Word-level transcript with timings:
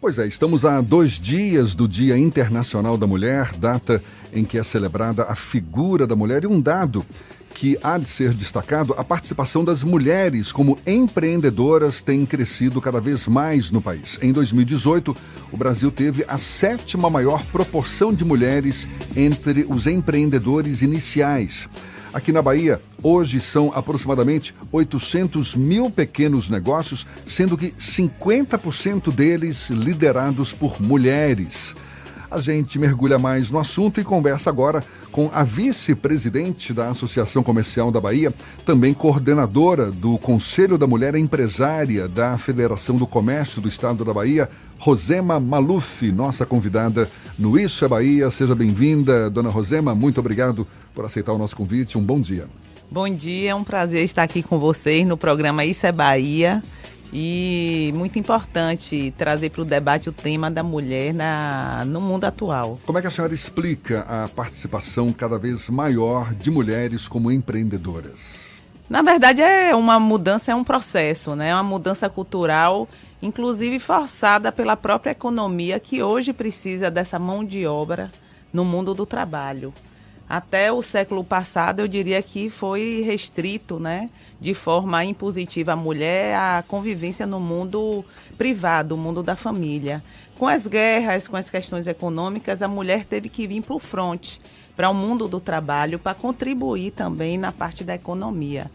Pois 0.00 0.16
é, 0.16 0.28
estamos 0.28 0.64
a 0.64 0.80
dois 0.80 1.18
dias 1.18 1.74
do 1.74 1.88
Dia 1.88 2.16
Internacional 2.16 2.96
da 2.96 3.04
Mulher, 3.04 3.52
data 3.54 4.00
em 4.32 4.44
que 4.44 4.56
é 4.56 4.62
celebrada 4.62 5.24
a 5.24 5.34
figura 5.34 6.06
da 6.06 6.14
mulher 6.14 6.44
e 6.44 6.46
um 6.46 6.60
dado 6.60 7.04
que 7.52 7.76
há 7.82 7.98
de 7.98 8.08
ser 8.08 8.32
destacado, 8.32 8.94
a 8.96 9.02
participação 9.02 9.64
das 9.64 9.82
mulheres 9.82 10.52
como 10.52 10.78
empreendedoras 10.86 12.00
tem 12.00 12.24
crescido 12.24 12.80
cada 12.80 13.00
vez 13.00 13.26
mais 13.26 13.72
no 13.72 13.82
país. 13.82 14.16
Em 14.22 14.32
2018, 14.32 15.16
o 15.50 15.56
Brasil 15.56 15.90
teve 15.90 16.24
a 16.28 16.38
sétima 16.38 17.10
maior 17.10 17.44
proporção 17.46 18.14
de 18.14 18.24
mulheres 18.24 18.86
entre 19.16 19.66
os 19.68 19.88
empreendedores 19.88 20.80
iniciais. 20.80 21.68
Aqui 22.12 22.32
na 22.32 22.40
Bahia, 22.40 22.80
hoje 23.02 23.38
são 23.38 23.70
aproximadamente 23.74 24.54
800 24.72 25.54
mil 25.54 25.90
pequenos 25.90 26.48
negócios, 26.48 27.06
sendo 27.26 27.56
que 27.56 27.72
50% 27.72 29.12
deles 29.12 29.68
liderados 29.68 30.52
por 30.52 30.80
mulheres. 30.80 31.74
A 32.30 32.38
gente 32.40 32.78
mergulha 32.78 33.18
mais 33.18 33.50
no 33.50 33.58
assunto 33.58 34.00
e 34.00 34.04
conversa 34.04 34.50
agora 34.50 34.84
com 35.10 35.30
a 35.32 35.42
vice-presidente 35.42 36.74
da 36.74 36.90
Associação 36.90 37.42
Comercial 37.42 37.90
da 37.90 38.02
Bahia, 38.02 38.32
também 38.66 38.92
coordenadora 38.92 39.90
do 39.90 40.18
Conselho 40.18 40.76
da 40.76 40.86
Mulher 40.86 41.14
Empresária 41.14 42.06
da 42.06 42.36
Federação 42.36 42.96
do 42.96 43.06
Comércio 43.06 43.62
do 43.62 43.68
Estado 43.68 44.04
da 44.04 44.12
Bahia, 44.12 44.46
Rosema 44.78 45.40
Maluf, 45.40 46.12
nossa 46.12 46.44
convidada 46.44 47.10
no 47.38 47.58
Isso 47.58 47.84
é 47.86 47.88
Bahia. 47.88 48.30
Seja 48.30 48.54
bem-vinda, 48.54 49.30
dona 49.30 49.48
Rosema. 49.48 49.94
Muito 49.94 50.20
obrigado 50.20 50.66
por 50.94 51.06
aceitar 51.06 51.32
o 51.32 51.38
nosso 51.38 51.56
convite. 51.56 51.96
Um 51.96 52.02
bom 52.02 52.20
dia. 52.20 52.46
Bom 52.90 53.08
dia, 53.08 53.50
é 53.50 53.54
um 53.54 53.64
prazer 53.64 54.04
estar 54.04 54.22
aqui 54.22 54.42
com 54.42 54.58
vocês 54.58 55.06
no 55.06 55.16
programa 55.16 55.64
Isso 55.64 55.86
é 55.86 55.92
Bahia. 55.92 56.62
E 57.12 57.90
muito 57.94 58.18
importante 58.18 59.12
trazer 59.16 59.50
para 59.50 59.62
o 59.62 59.64
debate 59.64 60.08
o 60.08 60.12
tema 60.12 60.50
da 60.50 60.62
mulher 60.62 61.14
na, 61.14 61.84
no 61.86 62.00
mundo 62.00 62.24
atual. 62.24 62.78
Como 62.84 62.98
é 62.98 63.00
que 63.00 63.06
a 63.06 63.10
senhora 63.10 63.32
explica 63.32 64.00
a 64.00 64.28
participação 64.28 65.12
cada 65.12 65.38
vez 65.38 65.70
maior 65.70 66.34
de 66.34 66.50
mulheres 66.50 67.08
como 67.08 67.30
empreendedoras? 67.30 68.46
Na 68.90 69.02
verdade, 69.02 69.40
é 69.42 69.74
uma 69.74 69.98
mudança, 69.98 70.52
é 70.52 70.54
um 70.54 70.64
processo, 70.64 71.34
né? 71.34 71.48
É 71.48 71.54
uma 71.54 71.62
mudança 71.62 72.08
cultural, 72.08 72.88
inclusive 73.22 73.78
forçada 73.78 74.50
pela 74.50 74.76
própria 74.76 75.10
economia, 75.10 75.78
que 75.78 76.02
hoje 76.02 76.32
precisa 76.32 76.90
dessa 76.90 77.18
mão 77.18 77.44
de 77.44 77.66
obra 77.66 78.10
no 78.52 78.64
mundo 78.64 78.94
do 78.94 79.04
trabalho 79.04 79.72
até 80.28 80.70
o 80.70 80.82
século 80.82 81.24
passado, 81.24 81.80
eu 81.80 81.88
diria 81.88 82.22
que 82.22 82.50
foi 82.50 83.02
restrito, 83.04 83.80
né, 83.80 84.10
de 84.38 84.52
forma 84.52 85.02
impositiva 85.04 85.72
a 85.72 85.76
mulher 85.76 86.36
a 86.36 86.62
convivência 86.66 87.26
no 87.26 87.40
mundo 87.40 88.04
privado, 88.36 88.94
o 88.94 88.98
mundo 88.98 89.22
da 89.22 89.34
família. 89.34 90.02
Com 90.38 90.46
as 90.46 90.66
guerras, 90.66 91.26
com 91.26 91.36
as 91.36 91.48
questões 91.48 91.86
econômicas, 91.86 92.62
a 92.62 92.68
mulher 92.68 93.04
teve 93.04 93.28
que 93.28 93.46
vir 93.46 93.62
para 93.62 93.74
o 93.74 93.78
fronte, 93.78 94.38
para 94.76 94.90
o 94.90 94.94
mundo 94.94 95.26
do 95.26 95.40
trabalho, 95.40 95.98
para 95.98 96.14
contribuir 96.14 96.90
também 96.90 97.38
na 97.38 97.50
parte 97.50 97.82
da 97.82 97.94
economia. 97.94 98.70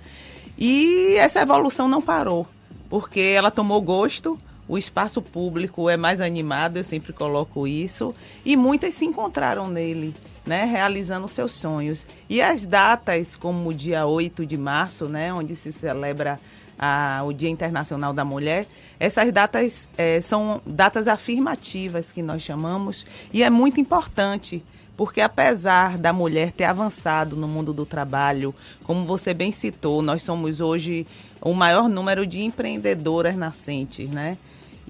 E 0.58 1.16
essa 1.17 1.42
evolução 1.42 1.88
não 1.88 2.02
parou, 2.02 2.48
porque 2.90 3.20
ela 3.20 3.52
tomou 3.52 3.82
gosto 3.82 4.38
o 4.67 4.78
espaço 4.78 5.22
público 5.22 5.89
é 5.89 5.97
mais 5.97 6.22
animado, 6.22 6.78
eu 6.78 6.83
sempre 6.83 7.14
coloco 7.14 7.67
isso, 7.67 8.14
e 8.45 8.56
muitas 8.56 8.94
se 8.94 9.05
encontraram 9.05 9.67
nele 9.67 10.14
né, 10.45 10.66
realizando 10.66 11.28
seus 11.28 11.52
sonhos. 11.52 12.05
E 12.30 12.42
as 12.42 12.66
datas, 12.66 13.36
como 13.36 13.70
o 13.70 13.73
dia 13.73 14.05
8 14.05 14.45
de 14.45 14.58
março, 14.58 15.05
né, 15.05 15.33
onde 15.33 15.55
se 15.55 15.72
celebra 15.72 16.39
a, 16.78 17.22
o 17.25 17.33
Dia 17.33 17.50
Internacional 17.50 18.14
da 18.14 18.25
Mulher, 18.25 18.67
essas 19.00 19.31
datas 19.31 19.89
é, 19.97 20.22
são 20.22 20.61
datas 20.66 21.08
afirmativas 21.08 22.11
que 22.11 22.22
nós 22.22 22.42
chamamos, 22.42 23.05
e 23.31 23.44
é 23.44 23.50
muito 23.50 23.80
importante. 23.80 24.64
Porque 24.95 25.22
apesar 25.22 25.98
da 25.98 26.14
mulher 26.14 26.52
ter 26.52 26.66
avançado 26.66 27.36
no 27.36 27.48
mundo 27.48 27.73
do 27.73 27.83
trabalho, 27.83 28.53
como 28.83 29.05
você 29.05 29.33
bem 29.33 29.52
citou, 29.52 30.04
nós 30.04 30.21
somos 30.21 30.61
hoje 30.61 31.08
o 31.42 31.52
maior 31.52 31.89
número 31.89 32.27
de 32.27 32.42
empreendedoras 32.43 33.36
nascentes, 33.36 34.08
né? 34.08 34.38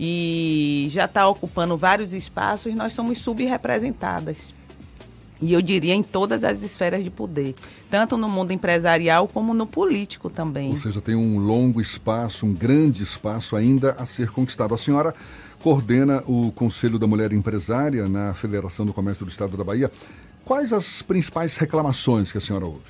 E 0.06 0.88
já 0.90 1.06
está 1.06 1.26
ocupando 1.30 1.78
vários 1.78 2.12
espaços, 2.12 2.76
nós 2.76 2.92
somos 2.92 3.20
subrepresentadas. 3.20 4.54
E 5.42 5.54
eu 5.54 5.62
diria 5.62 5.94
em 5.94 6.04
todas 6.04 6.44
as 6.44 6.62
esferas 6.62 7.02
de 7.06 7.10
poder, 7.10 7.56
tanto 7.90 8.18
no 8.18 8.28
mundo 8.28 8.52
empresarial 8.52 9.30
como 9.30 9.54
no 9.54 9.66
político 9.66 10.30
também. 10.30 10.72
Ou 10.72 10.76
seja, 10.76 11.00
tem 11.00 11.16
um 11.16 11.40
longo 11.40 11.80
espaço, 11.80 12.46
um 12.46 12.54
grande 12.54 13.02
espaço 13.02 13.56
ainda 13.56 13.94
a 13.94 14.06
ser 14.06 14.30
conquistado. 14.30 14.74
A 14.74 14.78
senhora 14.78 15.16
coordena 15.62 16.22
o 16.28 16.52
Conselho 16.52 17.00
da 17.00 17.08
Mulher 17.08 17.32
Empresária 17.32 18.06
na 18.10 18.34
Federação 18.34 18.86
do 18.86 18.92
Comércio 18.92 19.26
do 19.26 19.32
Estado 19.32 19.56
da 19.56 19.64
Bahia. 19.64 19.90
Quais 20.44 20.74
as 20.74 21.02
principais 21.02 21.56
reclamações 21.56 22.30
que 22.30 22.38
a 22.38 22.42
senhora 22.42 22.66
ouve? 22.66 22.82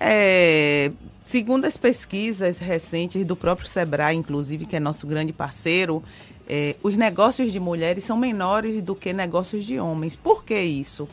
É, 0.00 0.90
segundo 1.24 1.64
as 1.64 1.76
pesquisas 1.76 2.58
recentes 2.58 3.24
do 3.24 3.34
próprio 3.34 3.68
Sebrae, 3.68 4.16
inclusive, 4.16 4.66
que 4.66 4.76
é 4.76 4.80
nosso 4.80 5.06
grande 5.06 5.32
parceiro, 5.32 6.02
é, 6.48 6.76
os 6.82 6.96
negócios 6.96 7.52
de 7.52 7.58
mulheres 7.58 8.04
são 8.04 8.16
menores 8.16 8.82
do 8.82 8.94
que 8.94 9.12
negócios 9.12 9.64
de 9.64 9.78
homens. 9.78 10.14
Por 10.14 10.44
que 10.44 10.58
isso? 10.60 11.08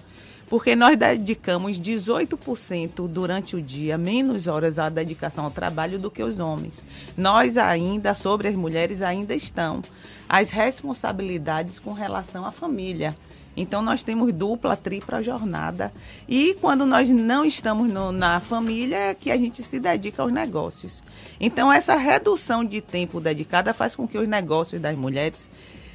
Porque 0.49 0.75
nós 0.75 0.97
dedicamos 0.97 1.79
18% 1.79 3.07
durante 3.07 3.55
o 3.55 3.61
dia, 3.61 3.97
menos 3.97 4.47
horas 4.47 4.77
à 4.77 4.89
dedicação 4.89 5.45
ao 5.45 5.51
trabalho 5.51 5.97
do 5.97 6.11
que 6.11 6.21
os 6.21 6.39
homens. 6.39 6.83
Nós 7.15 7.57
ainda, 7.57 8.13
sobre 8.13 8.49
as 8.49 8.55
mulheres, 8.55 9.01
ainda 9.01 9.33
estão 9.33 9.81
as 10.27 10.49
responsabilidades 10.49 11.79
com 11.79 11.93
relação 11.93 12.45
à 12.45 12.51
família. 12.51 13.15
Então 13.55 13.81
nós 13.81 14.01
temos 14.01 14.31
dupla, 14.33 14.77
tripla 14.77 15.21
jornada. 15.21 15.91
E 16.27 16.55
quando 16.61 16.85
nós 16.85 17.09
não 17.09 17.43
estamos 17.43 17.91
no, 17.91 18.11
na 18.11 18.39
família, 18.39 18.97
é 18.97 19.13
que 19.13 19.31
a 19.31 19.37
gente 19.37 19.61
se 19.61 19.79
dedica 19.79 20.21
aos 20.21 20.31
negócios. 20.31 21.03
Então 21.39 21.71
essa 21.71 21.95
redução 21.95 22.63
de 22.63 22.81
tempo 22.81 23.19
dedicada 23.19 23.73
faz 23.73 23.95
com 23.95 24.07
que 24.07 24.17
os 24.17 24.27
negócios 24.27 24.81
das 24.81 24.97
mulheres 24.97 25.49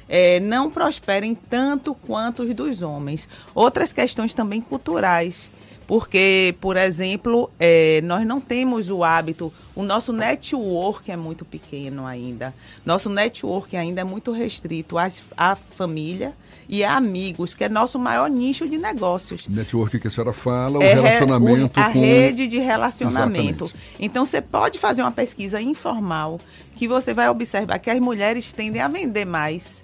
é, 0.07 0.39
não 0.39 0.69
prosperem 0.69 1.35
tanto 1.35 1.93
quanto 1.93 2.43
os 2.43 2.53
dos 2.53 2.81
homens. 2.81 3.27
Outras 3.53 3.91
questões 3.91 4.33
também 4.33 4.61
culturais 4.61 5.51
porque, 5.87 6.53
por 6.59 6.75
exemplo, 6.75 7.49
é, 7.57 8.01
nós 8.01 8.25
não 8.25 8.41
temos 8.41 8.89
o 8.89 9.05
hábito, 9.05 9.53
o 9.73 9.83
nosso 9.83 10.11
network 10.11 11.09
é 11.09 11.15
muito 11.15 11.45
pequeno 11.45 12.05
ainda. 12.05 12.53
Nosso 12.85 13.09
network 13.09 13.75
ainda 13.77 14.01
é 14.01 14.03
muito 14.03 14.33
restrito 14.33 14.97
à, 14.97 15.09
à 15.37 15.55
família 15.55 16.33
e 16.67 16.83
a 16.83 16.97
amigos, 16.97 17.53
que 17.53 17.63
é 17.63 17.69
nosso 17.69 17.97
maior 17.97 18.29
nicho 18.29 18.67
de 18.67 18.77
negócios. 18.77 19.47
Network 19.47 19.97
que 19.97 20.07
a 20.07 20.11
senhora 20.11 20.33
fala, 20.33 20.79
o 20.79 20.83
é 20.83 20.93
relacionamento 20.93 21.79
o, 21.79 21.83
a 21.83 21.91
com... 21.91 22.01
rede 22.01 22.49
de 22.49 22.59
relacionamento. 22.59 23.63
Exatamente. 23.63 23.95
Então, 23.97 24.25
você 24.25 24.41
pode 24.41 24.77
fazer 24.77 25.01
uma 25.01 25.11
pesquisa 25.11 25.61
informal 25.61 26.37
que 26.75 26.85
você 26.85 27.13
vai 27.13 27.29
observar 27.29 27.79
que 27.79 27.89
as 27.89 27.99
mulheres 27.99 28.51
tendem 28.51 28.81
a 28.81 28.89
vender 28.89 29.23
mais 29.23 29.83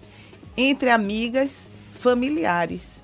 entre 0.57 0.89
amigas, 0.89 1.67
familiares. 1.97 3.01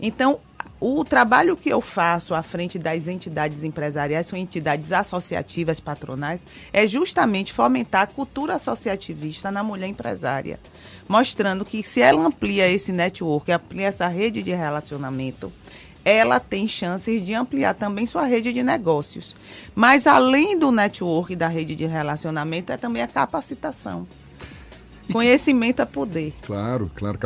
Então, 0.00 0.38
o 0.80 1.04
trabalho 1.04 1.56
que 1.56 1.68
eu 1.68 1.80
faço 1.80 2.34
à 2.34 2.42
frente 2.42 2.78
das 2.78 3.08
entidades 3.08 3.64
empresariais, 3.64 4.26
são 4.26 4.38
entidades 4.38 4.92
associativas 4.92 5.80
patronais, 5.80 6.42
é 6.72 6.86
justamente 6.86 7.52
fomentar 7.52 8.02
a 8.02 8.06
cultura 8.06 8.54
associativista 8.54 9.50
na 9.50 9.62
mulher 9.62 9.88
empresária, 9.88 10.60
mostrando 11.08 11.64
que 11.64 11.82
se 11.82 12.00
ela 12.00 12.24
amplia 12.24 12.68
esse 12.68 12.92
network, 12.92 13.50
amplia 13.50 13.86
essa 13.86 14.06
rede 14.06 14.42
de 14.42 14.52
relacionamento, 14.52 15.52
ela 16.04 16.38
tem 16.38 16.66
chances 16.66 17.24
de 17.24 17.34
ampliar 17.34 17.74
também 17.74 18.06
sua 18.06 18.22
rede 18.22 18.52
de 18.52 18.62
negócios. 18.62 19.34
Mas 19.74 20.06
além 20.06 20.58
do 20.58 20.70
network 20.70 21.32
e 21.32 21.36
da 21.36 21.48
rede 21.48 21.74
de 21.74 21.86
relacionamento, 21.86 22.72
é 22.72 22.76
também 22.76 23.02
a 23.02 23.08
capacitação. 23.08 24.06
Conhecimento 25.12 25.82
é 25.82 25.84
poder. 25.84 26.34
Claro, 26.42 26.90
claro, 26.94 27.18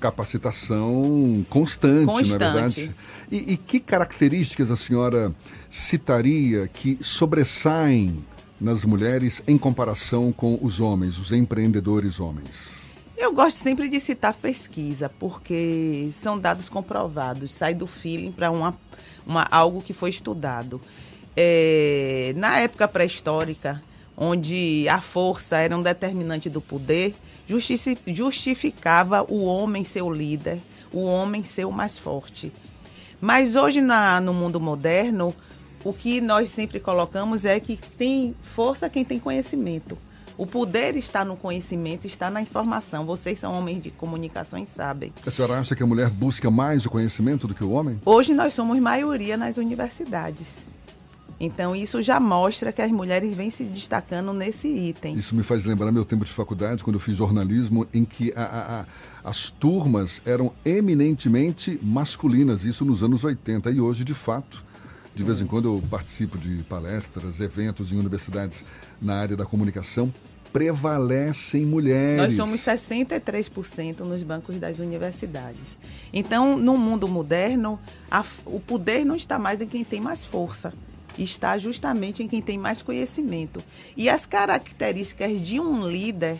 capacitação 0.00 1.44
constante, 1.48 2.06
constante. 2.06 2.38
na 2.38 2.46
é 2.46 2.52
verdade. 2.52 2.94
E, 3.30 3.52
e 3.52 3.56
que 3.56 3.80
características 3.80 4.70
a 4.70 4.76
senhora 4.76 5.32
citaria 5.70 6.68
que 6.68 6.98
sobressaem 7.00 8.24
nas 8.60 8.84
mulheres 8.84 9.42
em 9.46 9.58
comparação 9.58 10.32
com 10.32 10.58
os 10.60 10.80
homens, 10.80 11.18
os 11.18 11.32
empreendedores 11.32 12.20
homens? 12.20 12.84
Eu 13.16 13.32
gosto 13.32 13.56
sempre 13.56 13.88
de 13.88 14.00
citar 14.00 14.34
pesquisa, 14.34 15.08
porque 15.08 16.10
são 16.12 16.38
dados 16.38 16.68
comprovados, 16.68 17.52
sai 17.52 17.72
do 17.72 17.86
feeling 17.86 18.32
para 18.32 18.50
uma, 18.50 18.76
uma, 19.26 19.46
algo 19.50 19.80
que 19.80 19.92
foi 19.92 20.10
estudado. 20.10 20.80
É, 21.36 22.32
na 22.36 22.58
época 22.58 22.86
pré-histórica, 22.86 23.82
onde 24.16 24.88
a 24.88 25.00
força 25.00 25.58
era 25.58 25.76
um 25.76 25.82
determinante 25.82 26.48
do 26.48 26.60
poder, 26.60 27.14
justificava 28.06 29.24
o 29.28 29.44
homem 29.44 29.84
ser 29.84 30.02
o 30.02 30.12
líder, 30.12 30.60
o 30.92 31.02
homem 31.02 31.42
ser 31.42 31.64
o 31.64 31.72
mais 31.72 31.98
forte. 31.98 32.52
Mas 33.20 33.56
hoje, 33.56 33.80
na, 33.80 34.20
no 34.20 34.34
mundo 34.34 34.60
moderno, 34.60 35.34
o 35.84 35.92
que 35.92 36.20
nós 36.20 36.48
sempre 36.48 36.80
colocamos 36.80 37.44
é 37.44 37.58
que 37.60 37.76
tem 37.76 38.34
força 38.42 38.88
quem 38.88 39.04
tem 39.04 39.18
conhecimento. 39.18 39.98
O 40.36 40.46
poder 40.46 40.96
está 40.96 41.24
no 41.24 41.36
conhecimento, 41.36 42.06
está 42.06 42.28
na 42.28 42.42
informação. 42.42 43.06
Vocês 43.06 43.38
são 43.38 43.54
homens 43.54 43.80
de 43.80 43.90
comunicação 43.90 44.58
e 44.58 44.66
sabem. 44.66 45.12
A 45.24 45.30
senhora 45.30 45.58
acha 45.58 45.76
que 45.76 45.82
a 45.82 45.86
mulher 45.86 46.10
busca 46.10 46.50
mais 46.50 46.84
o 46.84 46.90
conhecimento 46.90 47.46
do 47.46 47.54
que 47.54 47.62
o 47.62 47.70
homem? 47.70 48.00
Hoje 48.04 48.34
nós 48.34 48.52
somos 48.52 48.78
maioria 48.80 49.36
nas 49.36 49.58
universidades. 49.58 50.73
Então, 51.38 51.74
isso 51.74 52.00
já 52.00 52.20
mostra 52.20 52.72
que 52.72 52.80
as 52.80 52.90
mulheres 52.90 53.34
vêm 53.34 53.50
se 53.50 53.64
destacando 53.64 54.32
nesse 54.32 54.68
item. 54.68 55.16
Isso 55.16 55.34
me 55.34 55.42
faz 55.42 55.64
lembrar 55.64 55.90
meu 55.90 56.04
tempo 56.04 56.24
de 56.24 56.30
faculdade, 56.30 56.84
quando 56.84 56.96
eu 56.96 57.00
fiz 57.00 57.16
jornalismo, 57.16 57.86
em 57.92 58.04
que 58.04 58.32
a, 58.36 58.84
a, 59.22 59.28
as 59.28 59.50
turmas 59.50 60.22
eram 60.24 60.52
eminentemente 60.64 61.78
masculinas, 61.82 62.64
isso 62.64 62.84
nos 62.84 63.02
anos 63.02 63.24
80. 63.24 63.70
E 63.70 63.80
hoje, 63.80 64.04
de 64.04 64.14
fato, 64.14 64.64
de 65.14 65.24
vez 65.24 65.40
em 65.40 65.46
quando 65.46 65.66
eu 65.66 65.82
participo 65.90 66.38
de 66.38 66.62
palestras, 66.64 67.40
eventos 67.40 67.92
em 67.92 67.96
universidades 67.96 68.64
na 69.00 69.16
área 69.16 69.36
da 69.36 69.44
comunicação, 69.44 70.12
prevalecem 70.52 71.66
mulheres. 71.66 72.36
Nós 72.36 72.48
somos 72.48 72.60
63% 72.60 74.00
nos 74.00 74.22
bancos 74.22 74.60
das 74.60 74.78
universidades. 74.78 75.80
Então, 76.12 76.56
no 76.56 76.78
mundo 76.78 77.08
moderno, 77.08 77.78
a, 78.08 78.24
o 78.46 78.60
poder 78.60 79.04
não 79.04 79.16
está 79.16 79.36
mais 79.36 79.60
em 79.60 79.66
quem 79.66 79.82
tem 79.82 80.00
mais 80.00 80.24
força 80.24 80.72
está 81.22 81.56
justamente 81.58 82.22
em 82.22 82.28
quem 82.28 82.42
tem 82.42 82.58
mais 82.58 82.82
conhecimento. 82.82 83.62
E 83.96 84.08
as 84.08 84.26
características 84.26 85.40
de 85.40 85.60
um 85.60 85.86
líder, 85.88 86.36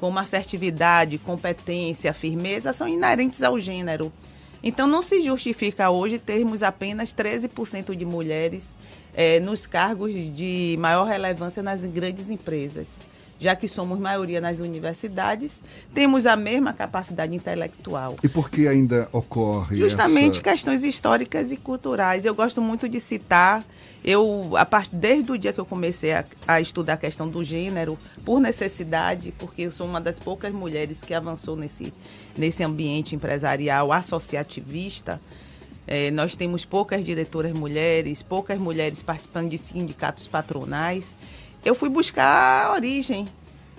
como 0.00 0.18
assertividade, 0.18 1.18
competência, 1.18 2.12
firmeza, 2.12 2.72
são 2.72 2.88
inerentes 2.88 3.42
ao 3.42 3.58
gênero. 3.58 4.12
Então 4.62 4.86
não 4.86 5.02
se 5.02 5.20
justifica 5.20 5.90
hoje 5.90 6.18
termos 6.18 6.62
apenas 6.62 7.14
13% 7.14 7.94
de 7.94 8.04
mulheres 8.04 8.74
é, 9.14 9.38
nos 9.40 9.66
cargos 9.66 10.12
de 10.12 10.76
maior 10.78 11.04
relevância 11.04 11.62
nas 11.62 11.84
grandes 11.84 12.30
empresas 12.30 13.00
já 13.38 13.54
que 13.54 13.68
somos 13.68 13.98
maioria 13.98 14.40
nas 14.40 14.60
universidades, 14.60 15.62
temos 15.92 16.26
a 16.26 16.36
mesma 16.36 16.72
capacidade 16.72 17.34
intelectual. 17.34 18.16
E 18.22 18.28
por 18.28 18.50
que 18.50 18.66
ainda 18.66 19.08
ocorre 19.12 19.76
Justamente 19.76 20.40
essa... 20.40 20.42
questões 20.42 20.84
históricas 20.84 21.52
e 21.52 21.56
culturais. 21.56 22.24
Eu 22.24 22.34
gosto 22.34 22.60
muito 22.60 22.88
de 22.88 23.00
citar, 23.00 23.64
eu 24.04 24.56
a 24.56 24.64
partir 24.64 24.94
desde 24.96 25.32
o 25.32 25.38
dia 25.38 25.52
que 25.52 25.60
eu 25.60 25.66
comecei 25.66 26.12
a, 26.12 26.24
a 26.46 26.60
estudar 26.60 26.94
a 26.94 26.96
questão 26.96 27.28
do 27.28 27.42
gênero, 27.42 27.98
por 28.24 28.40
necessidade, 28.40 29.32
porque 29.38 29.62
eu 29.62 29.72
sou 29.72 29.86
uma 29.86 30.00
das 30.00 30.18
poucas 30.18 30.52
mulheres 30.52 31.00
que 31.02 31.12
avançou 31.12 31.56
nesse 31.56 31.92
nesse 32.36 32.64
ambiente 32.64 33.14
empresarial 33.14 33.92
associativista, 33.92 35.20
é, 35.86 36.10
nós 36.10 36.34
temos 36.34 36.64
poucas 36.64 37.04
diretoras 37.04 37.52
mulheres, 37.52 38.22
poucas 38.22 38.58
mulheres 38.58 39.02
participando 39.02 39.50
de 39.50 39.58
sindicatos 39.58 40.26
patronais 40.26 41.14
eu 41.64 41.74
fui 41.74 41.88
buscar 41.88 42.66
a 42.66 42.72
origem 42.72 43.26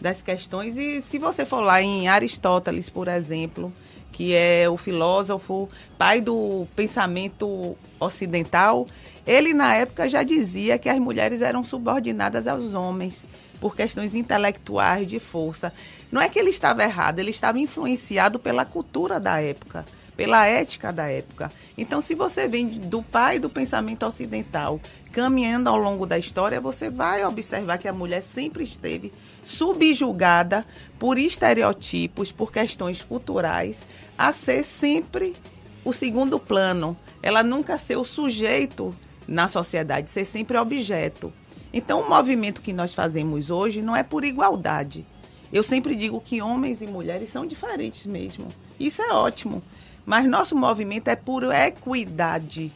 das 0.02 0.22
questões 0.22 0.76
e 0.76 1.02
se 1.02 1.20
você 1.20 1.46
for 1.46 1.62
lá 1.62 1.82
em 1.82 2.08
Aristóteles, 2.08 2.90
por 2.90 3.08
exemplo, 3.08 3.72
que 4.12 4.34
é 4.34 4.68
o 4.70 4.76
filósofo 4.76 5.70
pai 5.98 6.20
do 6.20 6.68
pensamento 6.76 7.78
ocidental, 8.00 8.88
ele 9.26 9.54
na 9.54 9.76
época 9.76 10.10
já 10.10 10.24
dizia 10.24 10.78
que 10.78 10.90
as 10.90 10.98
mulheres 11.00 11.42
eram 11.42 11.64
subordinadas 11.64 12.48
aos 12.48 12.74
homens 12.74 13.26
por 13.60 13.76
questões 13.76 14.16
intelectuais 14.16 15.08
de 15.08 15.20
força. 15.20 15.72
Não 16.12 16.22
é 16.22 16.28
que 16.28 16.40
ele 16.40 16.50
estava 16.50 16.84
errado, 16.84 17.20
ele 17.20 17.32
estava 17.32 17.60
influenciado 17.60 18.40
pela 18.40 18.66
cultura 18.66 19.20
da 19.20 19.42
época 19.42 19.86
pela 20.16 20.46
ética 20.46 20.92
da 20.92 21.08
época. 21.08 21.52
Então, 21.78 22.02
se 22.02 22.16
você 22.16 22.48
vem 22.48 22.68
do 22.68 23.02
pai 23.02 23.40
do 23.40 23.50
pensamento 23.50 24.06
ocidental, 24.06 24.80
caminhando 25.12 25.70
ao 25.70 25.78
longo 25.78 26.06
da 26.06 26.18
história, 26.18 26.60
você 26.60 26.90
vai 26.90 27.24
observar 27.26 27.78
que 27.78 27.88
a 27.88 27.94
mulher 27.94 28.24
sempre 28.24 28.64
esteve 28.64 29.12
subjugada 29.44 30.66
por 30.98 31.18
estereotipos, 31.18 32.32
por 32.32 32.52
questões 32.52 33.02
culturais, 33.02 33.82
a 34.18 34.32
ser 34.32 34.64
sempre 34.64 35.36
o 35.84 35.94
segundo 35.94 36.40
plano. 36.40 36.98
Ela 37.22 37.44
nunca 37.44 37.78
ser 37.78 37.98
o 37.98 38.06
sujeito 38.06 38.96
na 39.28 39.48
sociedade, 39.48 40.10
ser 40.10 40.26
sempre 40.26 40.58
objeto. 40.58 41.32
Então, 41.74 42.02
o 42.02 42.10
movimento 42.10 42.62
que 42.62 42.72
nós 42.72 42.94
fazemos 42.94 43.50
hoje 43.50 43.82
não 43.82 43.96
é 43.96 44.04
por 44.04 44.24
igualdade. 44.24 45.06
Eu 45.52 45.64
sempre 45.64 45.96
digo 45.96 46.20
que 46.22 46.42
homens 46.42 46.82
e 46.82 46.88
mulheres 46.88 47.32
são 47.32 47.46
diferentes 47.46 48.06
mesmo. 48.06 48.48
Isso 48.80 49.02
é 49.02 49.14
ótimo. 49.14 49.62
Mas 50.06 50.30
nosso 50.30 50.56
movimento 50.56 51.08
é 51.08 51.16
por 51.16 51.44
equidade, 51.52 52.72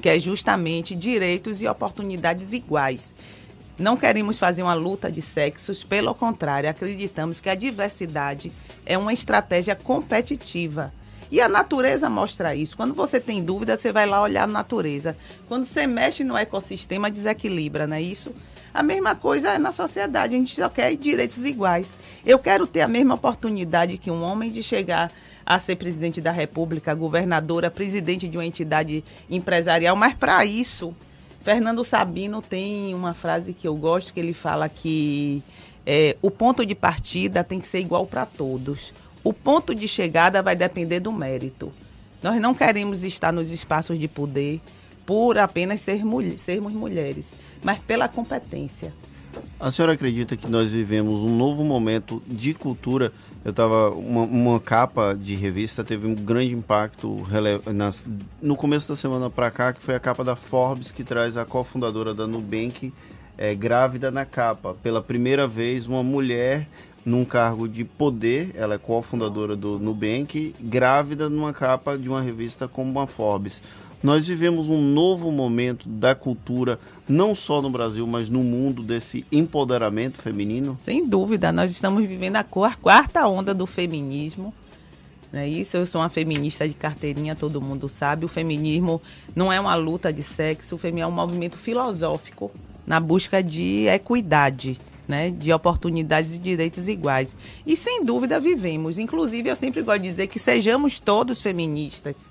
que 0.00 0.08
é 0.08 0.20
justamente 0.20 0.94
direitos 0.94 1.60
e 1.60 1.66
oportunidades 1.66 2.52
iguais. 2.52 3.14
Não 3.78 3.96
queremos 3.96 4.38
fazer 4.38 4.62
uma 4.62 4.74
luta 4.74 5.10
de 5.10 5.20
sexos, 5.22 5.82
pelo 5.82 6.14
contrário, 6.14 6.70
acreditamos 6.70 7.40
que 7.40 7.48
a 7.48 7.54
diversidade 7.54 8.52
é 8.86 8.96
uma 8.96 9.12
estratégia 9.12 9.74
competitiva. 9.74 10.92
E 11.30 11.40
a 11.40 11.48
natureza 11.48 12.08
mostra 12.08 12.54
isso. 12.54 12.76
Quando 12.76 12.94
você 12.94 13.20
tem 13.20 13.42
dúvida, 13.42 13.78
você 13.78 13.92
vai 13.92 14.06
lá 14.06 14.22
olhar 14.22 14.44
a 14.44 14.46
natureza. 14.46 15.16
Quando 15.46 15.64
você 15.64 15.86
mexe 15.86 16.24
no 16.24 16.36
ecossistema, 16.36 17.10
desequilibra, 17.10 17.86
não 17.86 17.96
é 17.96 18.02
isso? 18.02 18.32
A 18.72 18.82
mesma 18.82 19.14
coisa 19.14 19.52
é 19.52 19.58
na 19.58 19.72
sociedade, 19.72 20.34
a 20.34 20.38
gente 20.38 20.54
só 20.54 20.68
quer 20.68 20.94
direitos 20.96 21.44
iguais. 21.44 21.96
Eu 22.24 22.38
quero 22.38 22.66
ter 22.66 22.80
a 22.80 22.88
mesma 22.88 23.14
oportunidade 23.14 23.98
que 23.98 24.10
um 24.10 24.22
homem 24.22 24.50
de 24.50 24.62
chegar 24.62 25.12
a 25.48 25.58
ser 25.58 25.76
presidente 25.76 26.20
da 26.20 26.30
República, 26.30 26.94
governadora, 26.94 27.70
presidente 27.70 28.28
de 28.28 28.36
uma 28.36 28.44
entidade 28.44 29.02
empresarial, 29.30 29.96
mas 29.96 30.12
para 30.12 30.44
isso, 30.44 30.94
Fernando 31.40 31.82
Sabino 31.82 32.42
tem 32.42 32.94
uma 32.94 33.14
frase 33.14 33.54
que 33.54 33.66
eu 33.66 33.74
gosto, 33.74 34.12
que 34.12 34.20
ele 34.20 34.34
fala 34.34 34.68
que 34.68 35.42
é, 35.86 36.18
o 36.20 36.30
ponto 36.30 36.66
de 36.66 36.74
partida 36.74 37.42
tem 37.42 37.58
que 37.58 37.66
ser 37.66 37.80
igual 37.80 38.06
para 38.06 38.26
todos. 38.26 38.92
O 39.24 39.32
ponto 39.32 39.74
de 39.74 39.88
chegada 39.88 40.42
vai 40.42 40.54
depender 40.54 41.00
do 41.00 41.10
mérito. 41.10 41.72
Nós 42.22 42.38
não 42.42 42.52
queremos 42.52 43.02
estar 43.02 43.32
nos 43.32 43.50
espaços 43.50 43.98
de 43.98 44.06
poder 44.06 44.60
por 45.06 45.38
apenas 45.38 45.80
ser 45.80 46.02
sermos 46.38 46.74
mulheres, 46.74 47.34
mas 47.62 47.78
pela 47.78 48.06
competência. 48.06 48.92
A 49.58 49.70
senhora 49.70 49.94
acredita 49.94 50.36
que 50.36 50.48
nós 50.48 50.70
vivemos 50.70 51.20
um 51.20 51.34
novo 51.34 51.64
momento 51.64 52.22
de 52.26 52.52
cultura 52.52 53.12
eu 53.44 53.52
tava 53.52 53.90
uma, 53.90 54.22
uma, 54.22 54.60
capa 54.60 55.14
de 55.14 55.34
revista 55.34 55.84
teve 55.84 56.06
um 56.06 56.14
grande 56.14 56.52
impacto 56.52 57.26
nas, 57.72 58.04
no 58.42 58.56
começo 58.56 58.88
da 58.88 58.96
semana 58.96 59.30
para 59.30 59.50
cá 59.50 59.72
que 59.72 59.80
foi 59.80 59.94
a 59.94 60.00
capa 60.00 60.24
da 60.24 60.34
Forbes 60.36 60.90
que 60.90 61.04
traz 61.04 61.36
a 61.36 61.44
cofundadora 61.44 62.12
da 62.12 62.26
Nubank 62.26 62.92
é, 63.36 63.54
grávida 63.54 64.10
na 64.10 64.26
capa. 64.26 64.74
Pela 64.82 65.00
primeira 65.00 65.46
vez 65.46 65.86
uma 65.86 66.02
mulher 66.02 66.68
num 67.06 67.24
cargo 67.24 67.68
de 67.68 67.84
poder 67.84 68.50
ela 68.54 68.74
é 68.74 68.78
cofundadora 68.78 69.54
do 69.54 69.78
Nubank 69.78 70.54
grávida 70.60 71.28
numa 71.28 71.52
capa 71.52 71.96
de 71.96 72.08
uma 72.08 72.20
revista 72.20 72.66
como 72.66 72.98
a 73.00 73.06
Forbes 73.06 73.62
nós 74.02 74.26
vivemos 74.26 74.68
um 74.68 74.80
novo 74.80 75.30
momento 75.32 75.88
da 75.88 76.14
cultura, 76.14 76.78
não 77.08 77.34
só 77.34 77.60
no 77.60 77.68
Brasil, 77.68 78.06
mas 78.06 78.28
no 78.28 78.44
mundo, 78.44 78.82
desse 78.82 79.24
empoderamento 79.30 80.22
feminino? 80.22 80.78
Sem 80.80 81.06
dúvida, 81.06 81.50
nós 81.50 81.70
estamos 81.70 82.06
vivendo 82.06 82.36
a 82.36 82.44
quarta 82.44 83.26
onda 83.26 83.52
do 83.52 83.66
feminismo. 83.66 84.54
É 85.32 85.46
isso? 85.46 85.76
Eu 85.76 85.86
sou 85.86 86.00
uma 86.00 86.08
feminista 86.08 86.66
de 86.66 86.74
carteirinha, 86.74 87.34
todo 87.34 87.60
mundo 87.60 87.88
sabe. 87.88 88.24
O 88.24 88.28
feminismo 88.28 89.02
não 89.34 89.52
é 89.52 89.60
uma 89.60 89.74
luta 89.74 90.12
de 90.12 90.22
sexo, 90.22 90.76
o 90.76 90.78
feminismo 90.78 91.10
é 91.10 91.12
um 91.12 91.16
movimento 91.16 91.56
filosófico 91.56 92.50
na 92.86 92.98
busca 93.00 93.42
de 93.42 93.86
equidade. 93.88 94.78
Né, 95.06 95.30
de 95.30 95.50
oportunidades 95.54 96.34
e 96.34 96.38
direitos 96.38 96.86
iguais. 96.86 97.34
E 97.66 97.74
sem 97.78 98.04
dúvida 98.04 98.38
vivemos. 98.38 98.98
Inclusive, 98.98 99.48
eu 99.48 99.56
sempre 99.56 99.80
gosto 99.80 100.02
de 100.02 100.08
dizer 100.10 100.26
que 100.26 100.38
sejamos 100.38 101.00
todos 101.00 101.40
feministas 101.40 102.30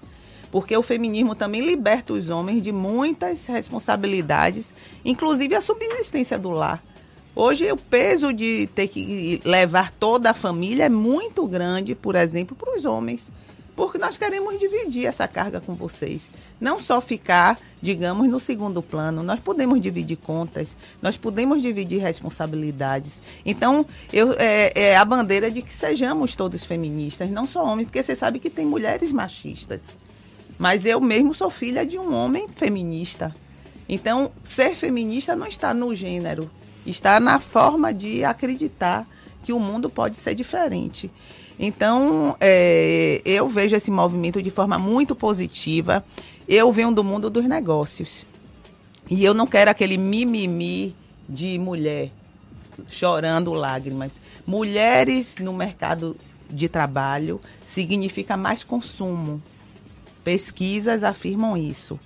porque 0.51 0.75
o 0.75 0.81
feminismo 0.81 1.35
também 1.35 1.61
liberta 1.61 2.13
os 2.13 2.29
homens 2.29 2.61
de 2.61 2.71
muitas 2.71 3.45
responsabilidades, 3.47 4.73
inclusive 5.03 5.55
a 5.55 5.61
subsistência 5.61 6.37
do 6.37 6.49
lar. 6.49 6.81
Hoje 7.35 7.71
o 7.71 7.77
peso 7.77 8.33
de 8.33 8.67
ter 8.73 8.87
que 8.87 9.39
levar 9.45 9.91
toda 9.91 10.31
a 10.31 10.33
família 10.33 10.85
é 10.85 10.89
muito 10.89 11.45
grande, 11.45 11.93
por 11.93 12.15
exemplo, 12.15 12.55
para 12.55 12.75
os 12.75 12.83
homens. 12.83 13.31
Porque 13.75 13.99
nós 13.99 14.17
queremos 14.17 14.57
dividir 14.57 15.05
essa 15.05 15.27
carga 15.27 15.61
com 15.61 15.75
vocês. 15.75 16.31
Não 16.59 16.81
só 16.81 16.99
ficar, 16.99 17.59
digamos, 17.79 18.27
no 18.27 18.39
segundo 18.39 18.81
plano. 18.81 19.21
Nós 19.21 19.39
podemos 19.39 19.79
dividir 19.79 20.17
contas, 20.17 20.75
nós 20.99 21.15
podemos 21.15 21.61
dividir 21.61 22.01
responsabilidades. 22.01 23.21
Então, 23.45 23.85
eu, 24.11 24.31
é, 24.39 24.71
é 24.73 24.97
a 24.97 25.05
bandeira 25.05 25.51
de 25.51 25.61
que 25.61 25.71
sejamos 25.71 26.35
todos 26.35 26.63
feministas, 26.63 27.29
não 27.29 27.45
só 27.45 27.63
homens, 27.63 27.85
porque 27.85 28.01
você 28.01 28.15
sabe 28.15 28.39
que 28.39 28.49
tem 28.49 28.65
mulheres 28.65 29.11
machistas. 29.11 29.99
Mas 30.57 30.85
eu 30.85 30.99
mesmo 30.99 31.33
sou 31.33 31.49
filha 31.49 31.85
de 31.85 31.97
um 31.97 32.13
homem 32.13 32.47
feminista. 32.47 33.35
Então, 33.87 34.31
ser 34.43 34.75
feminista 34.75 35.35
não 35.35 35.47
está 35.47 35.73
no 35.73 35.93
gênero, 35.93 36.49
está 36.85 37.19
na 37.19 37.39
forma 37.39 37.93
de 37.93 38.23
acreditar 38.23 39.07
que 39.43 39.53
o 39.53 39.59
mundo 39.59 39.89
pode 39.89 40.17
ser 40.17 40.35
diferente. 40.35 41.09
Então, 41.59 42.35
é, 42.39 43.21
eu 43.25 43.47
vejo 43.49 43.75
esse 43.75 43.89
movimento 43.89 44.41
de 44.41 44.51
forma 44.51 44.77
muito 44.77 45.15
positiva. 45.15 46.03
Eu 46.47 46.71
venho 46.71 46.91
do 46.91 47.03
mundo 47.03 47.29
dos 47.29 47.45
negócios. 47.45 48.25
E 49.09 49.23
eu 49.23 49.33
não 49.33 49.47
quero 49.47 49.71
aquele 49.71 49.97
mimimi 49.97 50.95
de 51.27 51.57
mulher. 51.57 52.11
chorando 52.89 53.53
lágrimas. 53.53 54.13
Mulheres 54.45 55.35
no 55.39 55.51
mercado 55.51 56.15
de 56.49 56.69
trabalho 56.69 57.41
significa 57.67 58.37
mais 58.37 58.63
consumo. 58.63 59.41
Pesquisas 60.27 61.05
afirmam 61.05 61.55
isso. 61.55 61.97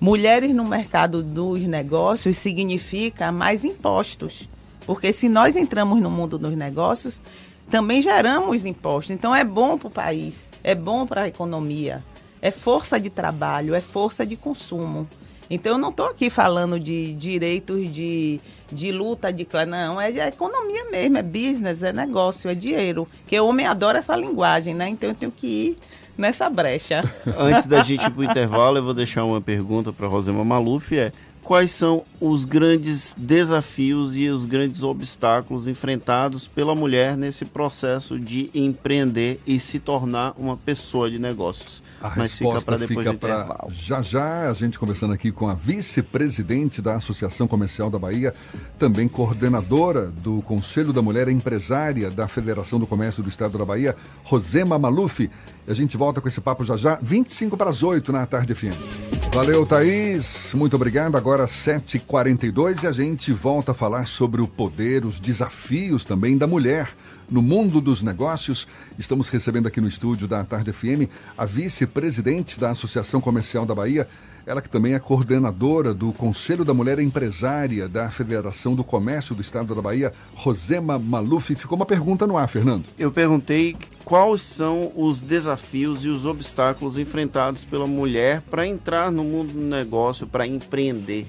Mulheres 0.00 0.54
no 0.54 0.64
mercado 0.64 1.22
dos 1.22 1.60
negócios 1.60 2.38
significa 2.38 3.30
mais 3.30 3.66
impostos. 3.66 4.48
Porque 4.86 5.12
se 5.12 5.28
nós 5.28 5.56
entramos 5.56 6.00
no 6.00 6.10
mundo 6.10 6.38
dos 6.38 6.56
negócios, 6.56 7.22
também 7.70 8.00
geramos 8.00 8.64
impostos. 8.64 9.14
Então 9.14 9.36
é 9.36 9.44
bom 9.44 9.76
para 9.76 9.88
o 9.88 9.90
país, 9.90 10.48
é 10.64 10.74
bom 10.74 11.06
para 11.06 11.24
a 11.24 11.28
economia, 11.28 12.02
é 12.40 12.50
força 12.50 12.98
de 12.98 13.10
trabalho, 13.10 13.74
é 13.74 13.82
força 13.82 14.24
de 14.24 14.36
consumo. 14.36 15.06
Então 15.50 15.72
eu 15.72 15.78
não 15.78 15.90
estou 15.90 16.06
aqui 16.06 16.30
falando 16.30 16.80
de 16.80 17.12
direitos 17.12 17.92
de, 17.92 18.40
de 18.72 18.90
luta 18.90 19.30
de 19.30 19.44
classe, 19.44 19.68
não, 19.68 20.00
é, 20.00 20.10
é 20.10 20.28
economia 20.28 20.86
mesmo, 20.86 21.18
é 21.18 21.22
business, 21.22 21.82
é 21.82 21.92
negócio, 21.92 22.48
é 22.48 22.54
dinheiro. 22.54 23.06
Que 23.26 23.38
o 23.38 23.46
homem 23.46 23.66
adora 23.66 23.98
essa 23.98 24.16
linguagem, 24.16 24.74
né? 24.74 24.88
Então 24.88 25.10
eu 25.10 25.14
tenho 25.14 25.30
que 25.30 25.46
ir 25.46 25.78
nessa 26.20 26.48
brecha. 26.48 27.00
Antes 27.36 27.66
da 27.66 27.82
gente 27.82 28.04
ir 28.04 28.10
para 28.10 28.20
o 28.20 28.24
intervalo, 28.24 28.78
eu 28.78 28.84
vou 28.84 28.94
deixar 28.94 29.24
uma 29.24 29.40
pergunta 29.40 29.92
para 29.92 30.06
Rosema 30.06 30.44
Maluf, 30.44 30.96
é 30.96 31.10
quais 31.42 31.72
são 31.72 32.04
os 32.20 32.44
grandes 32.44 33.14
desafios 33.16 34.16
e 34.16 34.28
os 34.28 34.44
grandes 34.44 34.82
obstáculos 34.82 35.66
enfrentados 35.66 36.46
pela 36.46 36.74
mulher 36.74 37.16
nesse 37.16 37.44
processo 37.44 38.18
de 38.18 38.50
empreender 38.54 39.40
e 39.46 39.58
se 39.58 39.78
tornar 39.78 40.34
uma 40.38 40.56
pessoa 40.56 41.10
de 41.10 41.18
negócios? 41.18 41.82
A 42.00 42.08
Mas 42.16 42.32
resposta 42.32 42.78
fica 42.78 43.12
para 43.12 43.66
já 43.68 44.00
já, 44.00 44.48
a 44.50 44.54
gente 44.54 44.78
conversando 44.78 45.12
aqui 45.12 45.30
com 45.30 45.48
a 45.48 45.54
vice-presidente 45.54 46.80
da 46.80 46.96
Associação 46.96 47.46
Comercial 47.46 47.90
da 47.90 47.98
Bahia, 47.98 48.32
também 48.78 49.06
coordenadora 49.06 50.06
do 50.06 50.40
Conselho 50.42 50.92
da 50.92 51.02
Mulher 51.02 51.28
Empresária 51.28 52.10
da 52.10 52.26
Federação 52.26 52.78
do 52.78 52.86
Comércio 52.86 53.22
do 53.22 53.28
Estado 53.28 53.58
da 53.58 53.64
Bahia, 53.64 53.94
Rosema 54.24 54.78
Maluf. 54.78 55.20
E 55.20 55.30
a 55.70 55.74
gente 55.74 55.96
volta 55.96 56.20
com 56.20 56.28
esse 56.28 56.40
papo 56.40 56.64
já 56.64 56.76
já, 56.76 56.98
25 57.02 57.56
para 57.56 57.68
as 57.68 57.82
8 57.82 58.10
na 58.12 58.24
tarde 58.24 58.54
FM. 58.54 59.19
Valeu, 59.32 59.64
Thaís. 59.64 60.52
Muito 60.54 60.74
obrigado. 60.74 61.16
Agora 61.16 61.46
7h42 61.46 62.82
e 62.82 62.86
a 62.88 62.92
gente 62.92 63.32
volta 63.32 63.70
a 63.70 63.74
falar 63.74 64.06
sobre 64.06 64.42
o 64.42 64.48
poder, 64.48 65.06
os 65.06 65.20
desafios 65.20 66.04
também 66.04 66.36
da 66.36 66.48
mulher 66.48 66.90
no 67.30 67.40
mundo 67.40 67.80
dos 67.80 68.02
negócios. 68.02 68.66
Estamos 68.98 69.28
recebendo 69.28 69.68
aqui 69.68 69.80
no 69.80 69.86
estúdio 69.86 70.26
da 70.26 70.42
Tarde 70.42 70.72
FM 70.72 71.08
a 71.38 71.44
vice-presidente 71.44 72.58
da 72.58 72.70
Associação 72.70 73.20
Comercial 73.20 73.64
da 73.64 73.74
Bahia, 73.74 74.08
ela 74.50 74.60
que 74.60 74.68
também 74.68 74.94
é 74.94 74.98
coordenadora 74.98 75.94
do 75.94 76.12
Conselho 76.12 76.64
da 76.64 76.74
Mulher 76.74 76.98
Empresária 76.98 77.88
da 77.88 78.10
Federação 78.10 78.74
do 78.74 78.82
Comércio 78.82 79.32
do 79.32 79.40
Estado 79.40 79.76
da 79.76 79.80
Bahia, 79.80 80.12
Rosema 80.34 80.98
Maluf. 80.98 81.54
Ficou 81.54 81.76
uma 81.76 81.86
pergunta 81.86 82.26
no 82.26 82.36
ar, 82.36 82.48
Fernando. 82.48 82.84
Eu 82.98 83.12
perguntei 83.12 83.76
quais 84.04 84.42
são 84.42 84.90
os 84.96 85.20
desafios 85.20 86.04
e 86.04 86.08
os 86.08 86.26
obstáculos 86.26 86.98
enfrentados 86.98 87.64
pela 87.64 87.86
mulher 87.86 88.42
para 88.42 88.66
entrar 88.66 89.12
no 89.12 89.22
mundo 89.22 89.52
do 89.52 89.60
negócio, 89.60 90.26
para 90.26 90.44
empreender. 90.44 91.28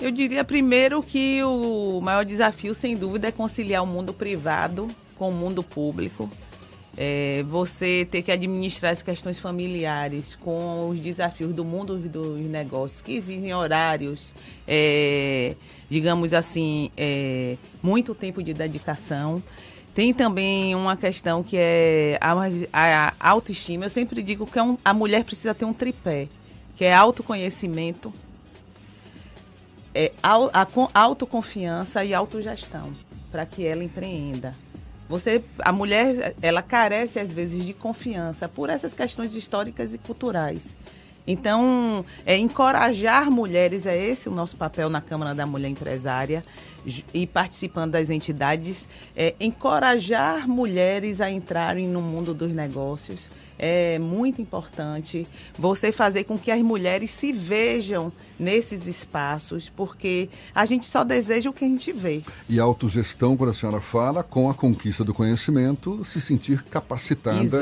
Eu 0.00 0.10
diria 0.10 0.44
primeiro 0.44 1.02
que 1.02 1.42
o 1.44 2.00
maior 2.00 2.24
desafio, 2.24 2.74
sem 2.74 2.96
dúvida, 2.96 3.28
é 3.28 3.32
conciliar 3.32 3.82
o 3.82 3.86
mundo 3.86 4.14
privado 4.14 4.88
com 5.16 5.28
o 5.28 5.32
mundo 5.32 5.62
público. 5.62 6.30
É, 6.96 7.44
você 7.48 8.06
ter 8.08 8.22
que 8.22 8.30
administrar 8.30 8.92
as 8.92 9.02
questões 9.02 9.38
familiares 9.38 10.36
com 10.36 10.88
os 10.88 11.00
desafios 11.00 11.52
do 11.52 11.64
mundo 11.64 11.98
dos 11.98 12.40
negócios, 12.48 13.00
que 13.00 13.14
exigem 13.14 13.52
horários, 13.52 14.32
é, 14.66 15.56
digamos 15.90 16.32
assim, 16.32 16.90
é, 16.96 17.56
muito 17.82 18.14
tempo 18.14 18.42
de 18.42 18.54
dedicação. 18.54 19.42
Tem 19.94 20.12
também 20.12 20.74
uma 20.74 20.96
questão 20.96 21.42
que 21.42 21.56
é 21.56 22.18
a, 22.20 22.32
a 22.72 23.30
autoestima. 23.30 23.86
Eu 23.86 23.90
sempre 23.90 24.22
digo 24.22 24.46
que 24.46 24.58
é 24.58 24.62
um, 24.62 24.76
a 24.84 24.92
mulher 24.92 25.24
precisa 25.24 25.54
ter 25.54 25.64
um 25.64 25.72
tripé, 25.72 26.28
que 26.76 26.84
é 26.84 26.92
autoconhecimento, 26.92 28.12
é, 29.94 30.10
a, 30.20 30.66
autoconfiança 30.92 32.04
e 32.04 32.12
autogestão 32.12 32.92
para 33.30 33.46
que 33.46 33.64
ela 33.64 33.84
empreenda. 33.84 34.54
Você, 35.08 35.42
a 35.58 35.72
mulher, 35.72 36.34
ela 36.40 36.62
carece 36.62 37.18
às 37.18 37.32
vezes 37.32 37.64
de 37.64 37.74
confiança 37.74 38.48
por 38.48 38.70
essas 38.70 38.94
questões 38.94 39.34
históricas 39.34 39.92
e 39.92 39.98
culturais. 39.98 40.76
Então, 41.26 42.04
é 42.26 42.36
encorajar 42.36 43.30
mulheres, 43.30 43.86
é 43.86 43.96
esse 43.96 44.28
o 44.28 44.32
nosso 44.32 44.56
papel 44.56 44.90
na 44.90 45.00
Câmara 45.00 45.34
da 45.34 45.46
Mulher 45.46 45.68
Empresária 45.68 46.44
e 47.14 47.26
participando 47.26 47.92
das 47.92 48.10
entidades, 48.10 48.86
é 49.16 49.34
encorajar 49.40 50.46
mulheres 50.46 51.22
a 51.22 51.30
entrarem 51.30 51.88
no 51.88 52.02
mundo 52.02 52.34
dos 52.34 52.52
negócios, 52.52 53.30
é 53.58 53.98
muito 53.98 54.40
importante 54.40 55.26
você 55.56 55.92
fazer 55.92 56.24
com 56.24 56.38
que 56.38 56.50
as 56.50 56.60
mulheres 56.62 57.10
se 57.10 57.32
vejam 57.32 58.12
nesses 58.38 58.86
espaços, 58.86 59.68
porque 59.68 60.28
a 60.54 60.64
gente 60.66 60.86
só 60.86 61.04
deseja 61.04 61.50
o 61.50 61.52
que 61.52 61.64
a 61.64 61.68
gente 61.68 61.92
vê. 61.92 62.22
E 62.48 62.58
autogestão, 62.58 63.36
quando 63.36 63.50
a 63.50 63.54
senhora 63.54 63.80
fala, 63.80 64.22
com 64.22 64.50
a 64.50 64.54
conquista 64.54 65.04
do 65.04 65.14
conhecimento, 65.14 66.04
se 66.04 66.20
sentir 66.20 66.62
capacitada 66.64 67.60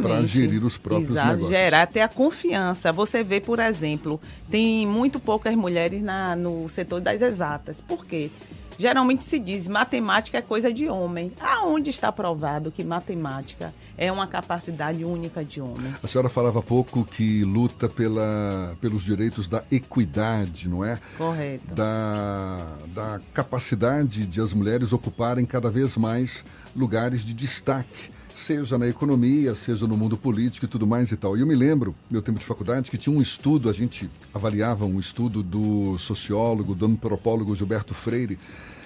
para 0.00 0.24
gerir 0.24 0.64
os 0.64 0.76
próprios 0.76 1.10
Exato, 1.10 1.28
negócios. 1.28 1.50
Gerar 1.50 1.82
até 1.82 2.02
a 2.02 2.08
confiança. 2.08 2.92
Você 2.92 3.22
vê, 3.22 3.40
por 3.40 3.58
exemplo, 3.58 4.20
tem 4.50 4.86
muito 4.86 5.18
poucas 5.18 5.54
mulheres 5.54 6.02
na, 6.02 6.36
no 6.36 6.68
setor 6.68 7.00
das 7.00 7.20
exatas. 7.20 7.80
Por 7.80 8.06
quê? 8.06 8.30
Geralmente 8.78 9.24
se 9.24 9.38
diz 9.38 9.66
matemática 9.66 10.38
é 10.38 10.42
coisa 10.42 10.72
de 10.72 10.88
homem. 10.88 11.32
Aonde 11.40 11.90
está 11.90 12.10
provado 12.10 12.70
que 12.70 12.82
matemática 12.82 13.72
é 13.96 14.10
uma 14.10 14.26
capacidade 14.26 15.04
única 15.04 15.44
de 15.44 15.60
homem? 15.60 15.94
A 16.02 16.06
senhora 16.06 16.28
falava 16.28 16.58
há 16.58 16.62
pouco 16.62 17.04
que 17.04 17.44
luta 17.44 17.88
pela, 17.88 18.76
pelos 18.80 19.02
direitos 19.02 19.48
da 19.48 19.62
equidade, 19.70 20.68
não 20.68 20.84
é? 20.84 20.98
Correto. 21.16 21.74
Da, 21.74 22.66
da 22.88 23.20
capacidade 23.32 24.26
de 24.26 24.40
as 24.40 24.52
mulheres 24.52 24.92
ocuparem 24.92 25.44
cada 25.44 25.70
vez 25.70 25.96
mais 25.96 26.44
lugares 26.74 27.24
de 27.24 27.34
destaque 27.34 28.10
seja 28.34 28.78
na 28.78 28.88
economia, 28.88 29.54
seja 29.54 29.86
no 29.86 29.96
mundo 29.96 30.16
político 30.16 30.66
e 30.66 30.68
tudo 30.68 30.86
mais 30.86 31.12
e 31.12 31.16
tal. 31.16 31.36
E 31.36 31.40
eu 31.40 31.46
me 31.46 31.54
lembro, 31.54 31.94
meu 32.10 32.22
tempo 32.22 32.38
de 32.38 32.44
faculdade, 32.44 32.90
que 32.90 32.98
tinha 32.98 33.14
um 33.14 33.20
estudo, 33.20 33.68
a 33.68 33.72
gente 33.72 34.10
avaliava 34.32 34.84
um 34.84 34.98
estudo 34.98 35.42
do 35.42 35.96
sociólogo, 35.98 36.74
do 36.74 36.86
antropólogo 36.86 37.54
Gilberto 37.54 37.94
Freire, 37.94 38.38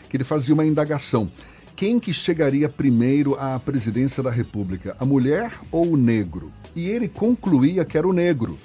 que 0.09 0.17
ele 0.17 0.25
fazia 0.25 0.55
uma 0.55 0.67
indagação. 0.67 1.31
Quem 1.75 2.01
que 2.01 2.13
chegaria 2.13 2.69
primeiro 2.69 3.35
à 3.39 3.59
presidência 3.59 4.23
da 4.23 4.31
República, 4.31 4.97
a 4.99 5.05
mulher 5.05 5.53
ou 5.71 5.93
o 5.93 5.97
negro? 5.97 6.51
E 6.75 6.89
ele 6.89 7.09
concluía 7.09 7.85
que 7.85 7.99
era 7.99 8.09
o 8.09 8.13
negro, 8.13 8.59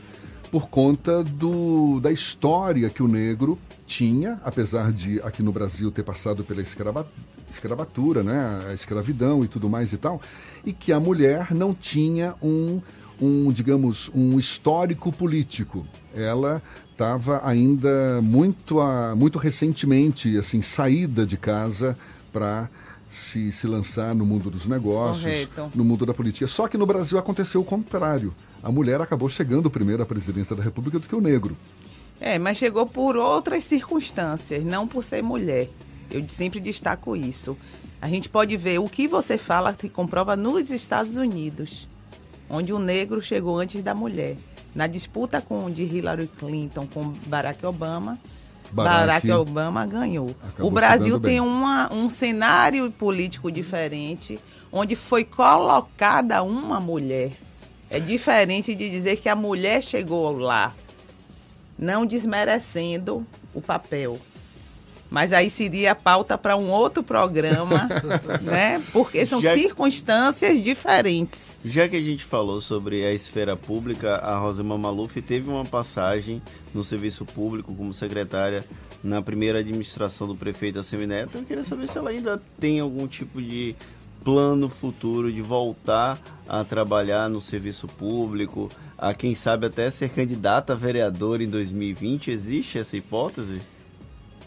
por 0.49 0.69
conta 0.69 1.23
do, 1.23 1.99
da 1.99 2.11
história 2.11 2.89
que 2.89 3.03
o 3.03 3.07
negro 3.07 3.59
tinha, 3.85 4.39
apesar 4.43 4.91
de 4.93 5.21
aqui 5.21 5.43
no 5.43 5.51
Brasil 5.51 5.91
ter 5.91 6.03
passado 6.03 6.43
pela 6.43 6.61
escrava, 6.61 7.05
escravatura, 7.51 8.23
né, 8.23 8.59
a 8.69 8.73
escravidão 8.73 9.43
e 9.43 9.47
tudo 9.47 9.69
mais 9.69 9.93
e 9.93 9.97
tal, 9.97 10.21
e 10.65 10.73
que 10.73 10.91
a 10.91 10.99
mulher 10.99 11.53
não 11.53 11.73
tinha 11.73 12.35
um, 12.41 12.81
um 13.19 13.51
digamos, 13.51 14.09
um 14.13 14.37
histórico 14.39 15.11
político. 15.11 15.85
Ela 16.13 16.61
estava 16.91 17.41
ainda 17.43 18.21
muito, 18.21 18.77
muito 19.15 19.39
recentemente, 19.39 20.37
assim, 20.37 20.61
saída 20.61 21.25
de 21.25 21.37
casa 21.37 21.97
para 22.31 22.69
se, 23.07 23.51
se 23.51 23.67
lançar 23.67 24.15
no 24.15 24.25
mundo 24.25 24.49
dos 24.49 24.65
negócios, 24.65 25.23
Correto. 25.23 25.71
no 25.75 25.83
mundo 25.83 26.05
da 26.05 26.13
política. 26.13 26.47
Só 26.47 26.67
que 26.67 26.77
no 26.77 26.85
Brasil 26.85 27.17
aconteceu 27.17 27.59
o 27.59 27.65
contrário. 27.65 28.33
A 28.63 28.71
mulher 28.71 29.01
acabou 29.01 29.27
chegando 29.27 29.69
primeiro 29.69 30.01
à 30.01 30.05
presidência 30.05 30.55
da 30.55 30.63
República 30.63 30.97
do 30.97 31.07
que 31.07 31.15
o 31.15 31.19
negro. 31.19 31.57
É, 32.21 32.39
mas 32.39 32.57
chegou 32.57 32.85
por 32.85 33.17
outras 33.17 33.63
circunstâncias, 33.63 34.63
não 34.63 34.87
por 34.87 35.03
ser 35.03 35.21
mulher. 35.21 35.67
Eu 36.11 36.27
sempre 36.29 36.59
destaco 36.59 37.15
isso. 37.15 37.57
A 38.01 38.07
gente 38.07 38.27
pode 38.29 38.57
ver 38.57 38.79
o 38.79 38.89
que 38.89 39.07
você 39.07 39.37
fala 39.37 39.73
que 39.73 39.87
comprova 39.87 40.35
nos 40.35 40.71
Estados 40.71 41.15
Unidos, 41.15 41.87
onde 42.49 42.73
o 42.73 42.79
negro 42.79 43.21
chegou 43.21 43.59
antes 43.59 43.83
da 43.83 43.93
mulher. 43.93 44.35
Na 44.73 44.87
disputa 44.87 45.41
com 45.41 45.69
de 45.69 45.83
Hillary 45.83 46.27
Clinton 46.27 46.87
com 46.87 47.13
Barack 47.27 47.65
Obama, 47.65 48.17
Barack, 48.71 49.27
Barack 49.27 49.31
Obama 49.31 49.85
ganhou. 49.85 50.35
O 50.57 50.71
Brasil 50.71 51.19
tem 51.19 51.39
uma, 51.39 51.93
um 51.93 52.09
cenário 52.09 52.89
político 52.91 53.51
diferente, 53.51 54.39
onde 54.71 54.95
foi 54.95 55.25
colocada 55.25 56.41
uma 56.41 56.79
mulher. 56.79 57.33
É 57.89 57.99
diferente 57.99 58.73
de 58.73 58.89
dizer 58.89 59.17
que 59.17 59.27
a 59.27 59.35
mulher 59.35 59.83
chegou 59.83 60.31
lá, 60.37 60.73
não 61.77 62.05
desmerecendo 62.05 63.27
o 63.53 63.61
papel. 63.61 64.17
Mas 65.11 65.33
aí 65.33 65.49
seria 65.49 65.93
pauta 65.93 66.37
para 66.37 66.55
um 66.55 66.69
outro 66.69 67.03
programa, 67.03 67.89
né? 68.41 68.81
Porque 68.93 69.25
são 69.25 69.41
já, 69.41 69.53
circunstâncias 69.53 70.63
diferentes. 70.63 71.59
Já 71.65 71.89
que 71.89 71.97
a 71.97 72.01
gente 72.01 72.23
falou 72.23 72.61
sobre 72.61 73.05
a 73.05 73.13
esfera 73.13 73.57
pública, 73.57 74.15
a 74.15 74.37
Rosema 74.37 74.77
Maluf 74.77 75.21
teve 75.21 75.49
uma 75.49 75.65
passagem 75.65 76.41
no 76.73 76.81
serviço 76.81 77.25
público 77.25 77.75
como 77.75 77.93
secretária 77.93 78.63
na 79.03 79.21
primeira 79.21 79.59
administração 79.59 80.27
do 80.27 80.35
prefeito 80.35 80.79
Assemineto. 80.79 81.37
Eu 81.37 81.43
queria 81.43 81.65
saber 81.65 81.89
se 81.89 81.97
ela 81.97 82.11
ainda 82.11 82.41
tem 82.57 82.79
algum 82.79 83.05
tipo 83.05 83.41
de 83.41 83.75
plano 84.23 84.69
futuro 84.69 85.29
de 85.29 85.41
voltar 85.41 86.17
a 86.47 86.63
trabalhar 86.63 87.29
no 87.29 87.41
serviço 87.41 87.85
público, 87.85 88.69
a 88.97 89.13
quem 89.13 89.35
sabe 89.35 89.65
até 89.65 89.89
ser 89.89 90.09
candidata 90.09 90.71
a 90.71 90.75
vereador 90.75 91.41
em 91.41 91.49
2020. 91.49 92.31
Existe 92.31 92.77
essa 92.77 92.95
hipótese? 92.95 93.59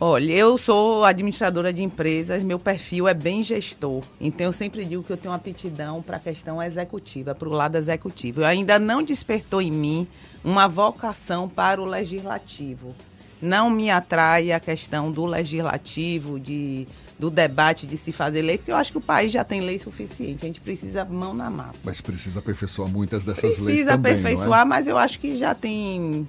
Olha, 0.01 0.33
eu 0.33 0.59
sou 0.59 1.05
administradora 1.05 1.73
de 1.73 1.83
empresas, 1.83 2.43
meu 2.43 2.59
perfil 2.59 3.07
é 3.07 3.15
bem 3.15 3.43
gestor. 3.43 4.03
Então 4.21 4.47
eu 4.47 4.53
sempre 4.53 4.85
digo 4.85 5.05
que 5.05 5.13
eu 5.13 5.17
tenho 5.17 5.31
uma 5.31 5.37
aptidão 5.37 6.03
para 6.03 6.17
a 6.17 6.21
questão 6.21 6.61
executiva, 6.61 7.35
para 7.35 7.49
o 7.49 7.53
lado 7.53 7.77
executivo. 7.77 8.41
Eu 8.41 8.47
ainda 8.47 8.79
não 8.79 9.03
despertou 9.03 9.63
em 9.63 9.71
mim 9.71 10.09
uma 10.43 10.67
vocação 10.67 11.49
para 11.49 11.81
o 11.81 11.85
legislativo. 11.85 12.95
Não 13.41 13.71
me 13.71 13.91
atrai 13.91 14.51
a 14.53 14.59
questão 14.59 15.13
do 15.13 15.25
legislativo, 15.25 16.41
de 16.41 16.89
do 17.17 17.31
debate 17.31 17.87
de 17.87 17.97
se 17.97 18.11
fazer 18.11 18.43
lei, 18.43 18.59
porque 18.59 18.73
eu 18.73 18.77
acho 18.77 18.91
que 18.91 18.99
o 18.99 19.01
país 19.01 19.31
já 19.31 19.45
tem 19.45 19.61
lei 19.61 19.79
suficiente. 19.79 20.45
A 20.45 20.47
gente 20.47 20.61
precisa 20.61 21.05
mão 21.05 21.33
na 21.33 21.49
massa. 21.49 21.79
Mas 21.85 22.01
precisa 22.01 22.41
aperfeiçoar 22.41 22.89
muitas 22.89 23.23
dessas 23.23 23.41
precisa 23.41 23.65
leis 23.65 23.85
também, 23.85 24.13
Precisa 24.13 24.23
aperfeiçoar, 24.25 24.63
é? 24.63 24.65
mas 24.65 24.89
eu 24.89 24.99
acho 24.99 25.21
que 25.21 25.37
já 25.37 25.55
tem 25.55 26.27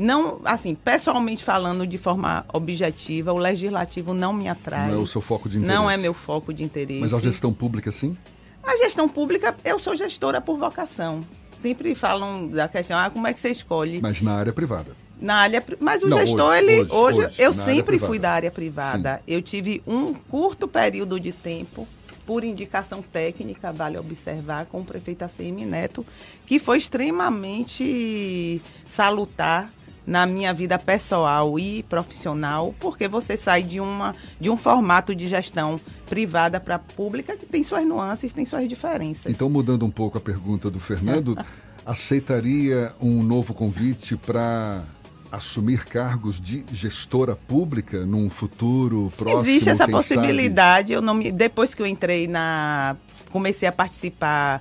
não, 0.00 0.40
assim, 0.46 0.74
pessoalmente 0.74 1.44
falando 1.44 1.86
de 1.86 1.98
forma 1.98 2.46
objetiva, 2.54 3.34
o 3.34 3.36
legislativo 3.36 4.14
não 4.14 4.32
me 4.32 4.48
atrai. 4.48 4.88
Não 4.88 4.94
é 4.94 5.02
o 5.02 5.06
seu 5.06 5.20
foco 5.20 5.46
de 5.46 5.58
interesse. 5.58 5.76
Não 5.76 5.90
é 5.90 5.98
meu 5.98 6.14
foco 6.14 6.54
de 6.54 6.64
interesse. 6.64 7.00
Mas 7.00 7.12
a 7.12 7.18
gestão 7.18 7.52
pública, 7.52 7.92
sim? 7.92 8.16
A 8.62 8.78
gestão 8.78 9.06
pública, 9.06 9.54
eu 9.62 9.78
sou 9.78 9.94
gestora 9.94 10.40
por 10.40 10.58
vocação. 10.58 11.20
Sempre 11.60 11.94
falam 11.94 12.48
da 12.48 12.66
questão, 12.66 12.98
ah, 12.98 13.10
como 13.10 13.26
é 13.26 13.34
que 13.34 13.40
você 13.40 13.50
escolhe? 13.50 14.00
Mas 14.00 14.22
na 14.22 14.32
área 14.36 14.54
privada. 14.54 14.96
Na 15.20 15.34
área, 15.34 15.62
mas 15.78 16.02
o 16.02 16.08
Não, 16.08 16.16
gestor, 16.18 16.48
hoje, 16.48 16.58
ele 16.62 16.80
hoje, 16.80 16.92
hoje, 16.94 17.18
hoje, 17.26 17.34
eu 17.38 17.52
sempre 17.52 17.98
fui 17.98 18.18
da 18.18 18.30
área 18.30 18.50
privada. 18.50 19.16
Sim. 19.18 19.22
Eu 19.34 19.42
tive 19.42 19.82
um 19.86 20.14
curto 20.14 20.66
período 20.66 21.20
de 21.20 21.30
tempo 21.30 21.86
por 22.24 22.42
indicação 22.42 23.02
técnica, 23.02 23.70
vale 23.70 23.98
observar, 23.98 24.64
com 24.64 24.78
o 24.80 24.84
prefeito 24.84 25.24
ACM 25.24 25.66
Neto, 25.66 26.06
que 26.46 26.58
foi 26.58 26.78
extremamente 26.78 28.62
salutar 28.88 29.70
na 30.10 30.26
minha 30.26 30.52
vida 30.52 30.76
pessoal 30.76 31.56
e 31.56 31.84
profissional, 31.84 32.74
porque 32.80 33.06
você 33.06 33.36
sai 33.36 33.62
de, 33.62 33.78
uma, 33.78 34.12
de 34.40 34.50
um 34.50 34.56
formato 34.56 35.14
de 35.14 35.28
gestão 35.28 35.80
privada 36.08 36.58
para 36.58 36.80
pública 36.80 37.36
que 37.36 37.46
tem 37.46 37.62
suas 37.62 37.86
nuances, 37.86 38.32
tem 38.32 38.44
suas 38.44 38.68
diferenças. 38.68 39.32
Então, 39.32 39.48
mudando 39.48 39.86
um 39.86 39.90
pouco 39.90 40.18
a 40.18 40.20
pergunta 40.20 40.68
do 40.68 40.80
Fernando, 40.80 41.38
aceitaria 41.86 42.92
um 43.00 43.22
novo 43.22 43.54
convite 43.54 44.16
para 44.16 44.82
assumir 45.30 45.84
cargos 45.84 46.40
de 46.40 46.64
gestora 46.72 47.36
pública 47.36 48.04
num 48.04 48.28
futuro 48.28 49.12
próximo? 49.16 49.42
Existe 49.42 49.70
essa 49.70 49.86
possibilidade. 49.86 50.92
Eu 50.92 51.00
não 51.00 51.14
me, 51.14 51.30
depois 51.30 51.72
que 51.72 51.82
eu 51.82 51.86
entrei 51.86 52.26
na, 52.26 52.96
comecei 53.30 53.68
a 53.68 53.72
participar. 53.72 54.60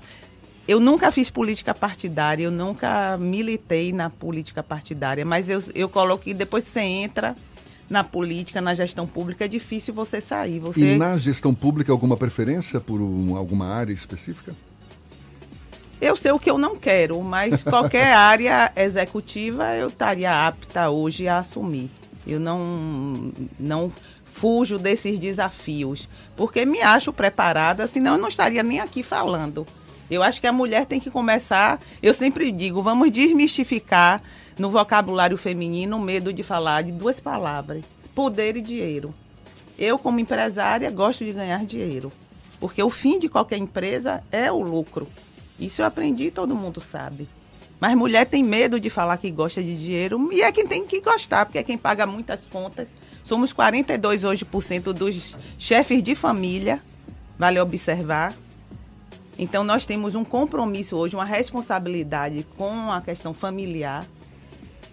Eu 0.70 0.80
nunca 0.80 1.10
fiz 1.10 1.32
política 1.32 1.74
partidária, 1.74 2.44
eu 2.44 2.52
nunca 2.52 3.18
militei 3.18 3.92
na 3.92 4.08
política 4.08 4.62
partidária, 4.62 5.26
mas 5.26 5.50
eu, 5.50 5.64
eu 5.74 5.90
coloco 5.90 6.26
que 6.26 6.32
depois 6.32 6.64
você 6.64 6.82
entra 6.82 7.36
na 7.90 8.04
política, 8.04 8.62
na 8.62 8.76
gestão 8.76 9.08
pública, 9.08 9.46
é 9.46 9.48
difícil 9.48 9.96
você 9.96 10.22
sair. 10.22 10.60
Você... 10.60 10.94
E 10.94 10.96
na 10.96 11.18
gestão 11.18 11.56
pública, 11.56 11.92
alguma 11.92 12.16
preferência 12.16 12.80
por 12.80 13.02
um, 13.02 13.36
alguma 13.36 13.66
área 13.66 13.92
específica? 13.92 14.54
Eu 16.00 16.16
sei 16.16 16.34
o 16.34 16.38
que 16.38 16.52
eu 16.52 16.60
não 16.60 16.76
quero, 16.76 17.20
mas 17.24 17.64
qualquer 17.64 18.14
área 18.14 18.72
executiva 18.76 19.76
eu 19.76 19.88
estaria 19.88 20.32
apta 20.32 20.92
hoje 20.92 21.28
a 21.28 21.40
assumir. 21.40 21.90
Eu 22.28 22.40
não, 22.40 23.34
não 23.60 23.92
fujo 24.24 24.78
desses 24.78 25.18
desafios, 25.18 26.08
porque 26.36 26.64
me 26.64 26.80
acho 26.80 27.12
preparada, 27.12 27.88
senão 27.88 28.14
eu 28.14 28.20
não 28.20 28.28
estaria 28.28 28.62
nem 28.62 28.80
aqui 28.80 29.02
falando. 29.02 29.66
Eu 30.10 30.24
acho 30.24 30.42
que 30.42 30.48
a 30.48 30.52
mulher 30.52 30.86
tem 30.86 31.00
que 31.00 31.12
começar, 31.12 31.80
eu 32.02 32.14
sempre 32.14 32.52
digo, 32.52 32.82
vamos 32.82 33.12
desmistificar 33.12 34.22
no 34.58 34.70
vocabulário 34.70 35.38
feminino 35.38 35.98
o 35.98 36.02
medo 36.02 36.34
de 36.34 36.42
falar 36.42 36.84
de 36.84 36.92
duas 36.92 37.20
palavras: 37.20 37.86
poder 38.16 38.58
e 38.58 38.62
dinheiro. 38.62 39.14
Eu, 39.78 39.98
como 39.98 40.20
empresária, 40.20 40.90
gosto 40.92 41.24
de 41.24 41.32
ganhar 41.32 41.66
dinheiro, 41.66 42.12
porque 42.60 42.82
o 42.84 42.90
fim 42.90 43.20
de 43.20 43.30
qualquer 43.30 43.58
empresa 43.58 44.24
é 44.32 44.52
o 44.52 44.62
lucro. 44.62 45.08
Isso 45.60 45.82
eu 45.82 45.86
aprendi 45.86 46.26
e 46.26 46.32
todo 46.32 46.56
mundo 46.56 46.82
sabe. 46.82 47.28
Mas 47.80 47.96
mulher 47.96 48.26
tem 48.26 48.44
medo 48.44 48.80
de 48.80 48.90
falar 48.90 49.18
que 49.18 49.32
gosta 49.32 49.64
de 49.64 49.78
dinheiro 49.78 50.30
e 50.34 50.42
é 50.42 50.52
quem 50.52 50.68
tem 50.68 50.86
que 50.86 51.00
gostar, 51.00 51.46
porque 51.46 51.60
é 51.60 51.64
quem 51.64 51.78
paga 51.78 52.06
muitas 52.06 52.46
contas. 52.46 52.90
Somos 53.24 53.54
42 53.54 54.24
hoje 54.24 54.44
por 54.44 54.62
cento 54.62 54.94
dos 54.94 55.38
chefes 55.58 56.04
de 56.04 56.16
família, 56.16 56.82
vale 57.38 57.60
observar. 57.60 58.34
Então 59.40 59.64
nós 59.64 59.86
temos 59.86 60.16
um 60.16 60.26
compromisso 60.26 60.98
hoje, 60.98 61.16
uma 61.16 61.24
responsabilidade 61.24 62.46
com 62.58 62.92
a 62.92 63.02
questão 63.02 63.34
familiar. 63.34 64.06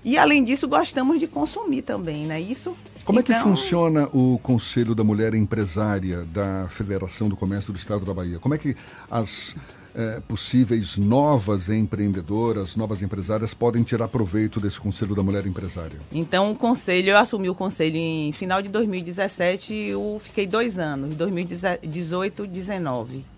E 0.04 0.16
além 0.16 0.44
disso, 0.44 0.68
gostamos 0.68 1.18
de 1.18 1.26
consumir 1.26 1.82
também, 1.82 2.26
né? 2.26 2.40
Isso. 2.40 2.76
Como 3.04 3.18
então... 3.18 3.34
é 3.34 3.38
que 3.38 3.42
funciona 3.42 4.08
o 4.12 4.38
Conselho 4.40 4.94
da 4.94 5.02
Mulher 5.02 5.34
Empresária 5.34 6.22
da 6.32 6.68
Federação 6.70 7.28
do 7.28 7.36
Comércio 7.36 7.72
do 7.72 7.78
Estado 7.78 8.04
da 8.04 8.14
Bahia? 8.14 8.38
Como 8.38 8.54
é 8.54 8.58
que 8.58 8.76
as 9.10 9.56
é, 9.96 10.20
possíveis 10.20 10.96
novas 10.96 11.68
empreendedoras, 11.68 12.76
novas 12.76 13.02
empresárias 13.02 13.52
podem 13.52 13.82
tirar 13.82 14.06
proveito 14.06 14.60
desse 14.60 14.78
Conselho 14.78 15.16
da 15.16 15.24
Mulher 15.24 15.44
Empresária? 15.44 15.98
Então, 16.12 16.52
o 16.52 16.54
Conselho, 16.54 17.10
eu 17.10 17.18
assumi 17.18 17.50
o 17.50 17.54
Conselho 17.54 17.96
em 17.96 18.30
final 18.30 18.62
de 18.62 18.68
2017 18.68 19.74
e 19.74 19.88
eu 19.88 20.20
fiquei 20.22 20.46
dois 20.46 20.78
anos, 20.78 21.16
2018 21.16 22.44
e 22.44 22.46
2019. 22.46 23.35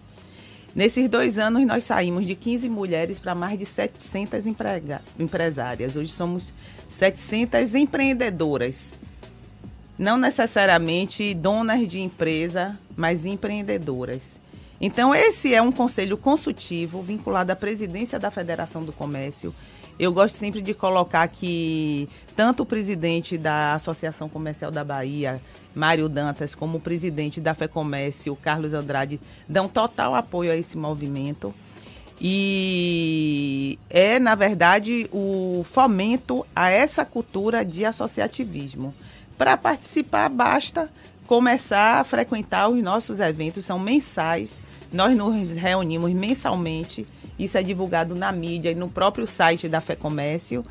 Nesses 0.79 1.09
dois 1.09 1.41
anos, 1.41 1.67
nós 1.67 1.83
saímos 1.83 2.25
de 2.25 2.37
15 2.37 2.69
mulheres 2.69 3.19
para 3.19 3.35
mais 3.35 3.59
de 3.59 3.67
700 3.67 4.47
emprega- 4.47 5.03
empresárias. 5.19 5.97
Hoje 5.97 6.13
somos 6.13 6.53
700 6.89 7.75
empreendedoras. 7.75 8.97
Não 9.99 10.17
necessariamente 10.17 11.35
donas 11.35 11.89
de 11.89 11.99
empresa, 11.99 12.79
mas 12.97 13.27
empreendedoras. 13.27 14.39
Então, 14.81 15.13
esse 15.13 15.53
é 15.53 15.61
um 15.61 15.73
conselho 15.73 16.17
consultivo 16.17 17.03
vinculado 17.03 17.51
à 17.51 17.57
presidência 17.57 18.17
da 18.17 18.31
Federação 18.31 18.85
do 18.85 18.93
Comércio. 18.93 19.53
Eu 19.99 20.13
gosto 20.13 20.37
sempre 20.37 20.63
de 20.63 20.73
colocar 20.73 21.27
que 21.29 22.09
tanto 22.37 22.63
o 22.63 22.67
presidente 22.67 23.37
da 23.37 23.75
Associação 23.75 24.29
Comercial 24.29 24.71
da 24.71 24.85
Bahia, 24.85 25.41
Mário 25.75 26.09
Dantas, 26.09 26.55
como 26.55 26.79
o 26.79 26.81
presidente 26.81 27.41
da 27.41 27.53
FEComércio, 27.53 28.37
Carlos 28.37 28.75
Andrade, 28.75 29.21
dão 29.49 29.69
total 29.69 30.15
apoio 30.15 30.53
a 30.53 30.57
esse 30.57 30.79
movimento. 30.79 31.53
E 32.21 33.79
é, 33.91 34.19
na 34.21 34.35
verdade, 34.35 35.09
o 35.13 35.65
fomento 35.65 36.47
a 36.55 36.71
essa 36.71 37.05
cultura 37.05 37.65
de 37.65 37.85
associativismo. 37.85 38.95
Para 39.37 39.57
participar, 39.57 40.29
basta 40.29 40.91
começar 41.27 42.01
a 42.01 42.05
frequentar 42.05 42.69
os 42.69 42.83
nossos 42.83 43.21
eventos, 43.21 43.65
são 43.65 43.79
mensais. 43.79 44.63
Nós 44.93 45.17
nos 45.17 45.51
reunimos 45.51 46.13
mensalmente, 46.13 47.07
isso 47.39 47.57
é 47.57 47.63
divulgado 47.63 48.15
na 48.15 48.33
mídia 48.33 48.71
e 48.71 48.75
no 48.75 48.89
próprio 48.89 49.27
site 49.27 49.69
da 49.69 49.81
FEComércio. 49.81 50.65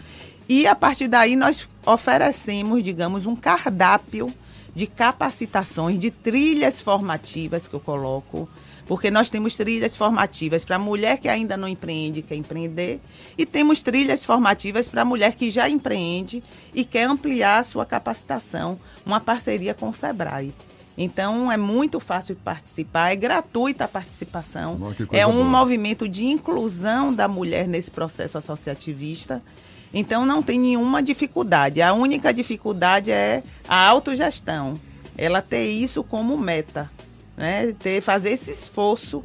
E 0.49 0.65
a 0.67 0.75
partir 0.75 1.08
daí 1.08 1.36
nós 1.36 1.67
oferecemos, 1.86 2.84
digamos, 2.84 3.25
um 3.25 3.36
cardápio 3.36 4.34
de 4.73 4.88
capacitações, 4.88 5.99
de 5.99 6.12
trilhas 6.12 6.80
formativas 6.80 7.67
que 7.67 7.73
eu 7.73 7.80
coloco, 7.80 8.47
porque 8.86 9.12
nós 9.12 9.30
temos 9.30 9.58
trilhas 9.58 9.95
formativas 9.95 10.63
para 10.63 10.77
a 10.77 10.80
mulher 10.80 11.17
que 11.17 11.27
ainda 11.27 11.58
não 11.58 11.67
empreende, 11.67 12.21
quer 12.21 12.36
empreender, 12.36 13.01
e 13.38 13.45
temos 13.45 13.82
trilhas 13.82 14.23
formativas 14.23 14.88
para 14.88 15.01
a 15.01 15.06
mulher 15.06 15.36
que 15.36 15.51
já 15.51 15.67
empreende 15.67 16.43
e 16.73 16.86
quer 16.86 17.03
ampliar 17.03 17.60
a 17.60 17.63
sua 17.63 17.86
capacitação, 17.86 18.80
uma 19.06 19.19
parceria 19.19 19.73
com 19.73 19.89
o 19.89 19.93
Sebrae. 19.93 20.53
Então 20.97 21.51
é 21.51 21.57
muito 21.57 21.99
fácil 21.99 22.33
de 22.33 22.41
participar, 22.41 23.12
é 23.12 23.15
gratuita 23.15 23.83
a 23.83 23.88
participação. 23.88 24.79
É 25.12 25.27
um 25.27 25.33
boa. 25.33 25.45
movimento 25.45 26.10
de 26.10 26.25
inclusão 26.25 27.13
da 27.13 27.27
mulher 27.27 27.67
nesse 27.67 27.91
processo 27.91 28.38
associativista. 28.38 29.43
Então 29.93 30.25
não 30.25 30.41
tem 30.41 30.60
nenhuma 30.60 31.03
dificuldade. 31.03 31.81
A 31.81 31.93
única 31.93 32.33
dificuldade 32.33 33.12
é 33.12 33.43
a 33.67 33.88
autogestão. 33.88 34.73
Ela 35.15 35.41
ter 35.41 35.67
isso 35.67 36.03
como 36.03 36.36
meta, 36.38 36.89
né? 37.36 37.75
Ter 37.79 38.01
fazer 38.01 38.31
esse 38.31 38.51
esforço 38.51 39.23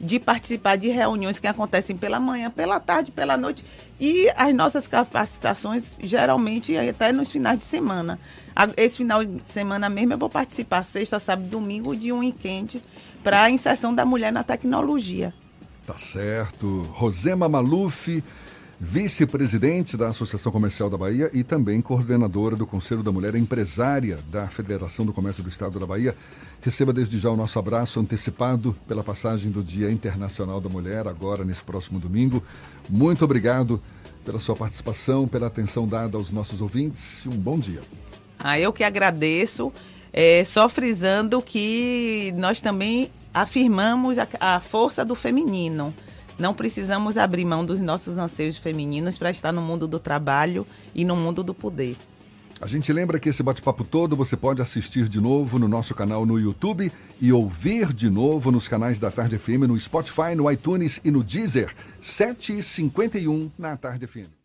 de 0.00 0.18
participar 0.18 0.76
de 0.76 0.88
reuniões 0.88 1.38
que 1.38 1.46
acontecem 1.46 1.96
pela 1.96 2.20
manhã, 2.20 2.50
pela 2.50 2.78
tarde, 2.78 3.10
pela 3.10 3.36
noite 3.36 3.64
e 3.98 4.28
as 4.36 4.54
nossas 4.54 4.88
capacitações 4.88 5.96
geralmente 6.00 6.76
até 6.76 7.12
nos 7.12 7.30
finais 7.30 7.58
de 7.58 7.64
semana. 7.64 8.18
Esse 8.76 8.98
final 8.98 9.24
de 9.24 9.46
semana 9.46 9.88
mesmo 9.88 10.12
eu 10.12 10.18
vou 10.18 10.30
participar 10.30 10.84
sexta, 10.84 11.18
sábado 11.18 11.48
domingo 11.48 11.94
de 11.96 12.12
um 12.12 12.18
weekend 12.18 12.82
para 13.22 13.42
a 13.42 13.50
inserção 13.50 13.94
da 13.94 14.04
mulher 14.04 14.32
na 14.32 14.44
tecnologia. 14.44 15.34
Tá 15.86 15.98
certo. 15.98 16.88
Rosema 16.92 17.48
Maluf, 17.48 18.22
vice-presidente 18.78 19.96
da 19.96 20.08
Associação 20.08 20.50
Comercial 20.50 20.90
da 20.90 20.98
Bahia 20.98 21.30
e 21.32 21.42
também 21.42 21.80
coordenadora 21.80 22.56
do 22.56 22.66
Conselho 22.66 23.02
da 23.02 23.12
Mulher 23.12 23.34
Empresária 23.34 24.18
da 24.30 24.46
Federação 24.48 25.06
do 25.06 25.12
Comércio 25.12 25.42
do 25.42 25.48
Estado 25.48 25.78
da 25.78 25.86
Bahia. 25.86 26.14
Receba 26.60 26.92
desde 26.92 27.18
já 27.18 27.30
o 27.30 27.36
nosso 27.36 27.58
abraço 27.58 28.00
antecipado 28.00 28.76
pela 28.88 29.04
passagem 29.04 29.50
do 29.50 29.62
Dia 29.62 29.90
Internacional 29.90 30.60
da 30.60 30.68
Mulher, 30.68 31.06
agora 31.06 31.44
nesse 31.44 31.62
próximo 31.62 31.98
domingo. 31.98 32.42
Muito 32.88 33.24
obrigado 33.24 33.80
pela 34.24 34.40
sua 34.40 34.56
participação, 34.56 35.28
pela 35.28 35.46
atenção 35.46 35.86
dada 35.86 36.16
aos 36.16 36.32
nossos 36.32 36.60
ouvintes 36.60 37.24
e 37.24 37.28
um 37.28 37.36
bom 37.36 37.58
dia. 37.58 37.82
Ah, 38.38 38.58
eu 38.58 38.72
que 38.72 38.82
agradeço, 38.82 39.72
é, 40.12 40.44
só 40.44 40.68
frisando 40.68 41.40
que 41.42 42.32
nós 42.36 42.60
também 42.60 43.10
afirmamos 43.32 44.18
a, 44.18 44.28
a 44.40 44.60
força 44.60 45.04
do 45.04 45.14
feminino. 45.14 45.94
Não 46.38 46.52
precisamos 46.52 47.16
abrir 47.16 47.44
mão 47.44 47.64
dos 47.64 47.78
nossos 47.78 48.18
anseios 48.18 48.56
femininos 48.56 49.16
para 49.16 49.30
estar 49.30 49.52
no 49.52 49.62
mundo 49.62 49.86
do 49.86 50.00
trabalho 50.00 50.66
e 50.94 51.04
no 51.04 51.14
mundo 51.14 51.44
do 51.44 51.54
poder. 51.54 51.96
A 52.60 52.66
gente 52.66 52.92
lembra 52.92 53.18
que 53.18 53.28
esse 53.28 53.42
bate-papo 53.42 53.84
todo 53.84 54.16
você 54.16 54.36
pode 54.36 54.62
assistir 54.62 55.08
de 55.08 55.20
novo 55.20 55.58
no 55.58 55.68
nosso 55.68 55.94
canal 55.94 56.24
no 56.24 56.38
YouTube 56.38 56.90
e 57.20 57.32
ouvir 57.32 57.92
de 57.92 58.08
novo 58.08 58.50
nos 58.50 58.68
canais 58.68 58.98
da 58.98 59.10
Tarde 59.10 59.36
FM 59.38 59.66
no 59.68 59.78
Spotify, 59.78 60.34
no 60.36 60.50
iTunes 60.50 61.00
e 61.04 61.10
no 61.10 61.22
Deezer, 61.22 61.74
7h51 62.00 63.50
na 63.58 63.76
Tarde 63.76 64.06
FM. 64.06 64.43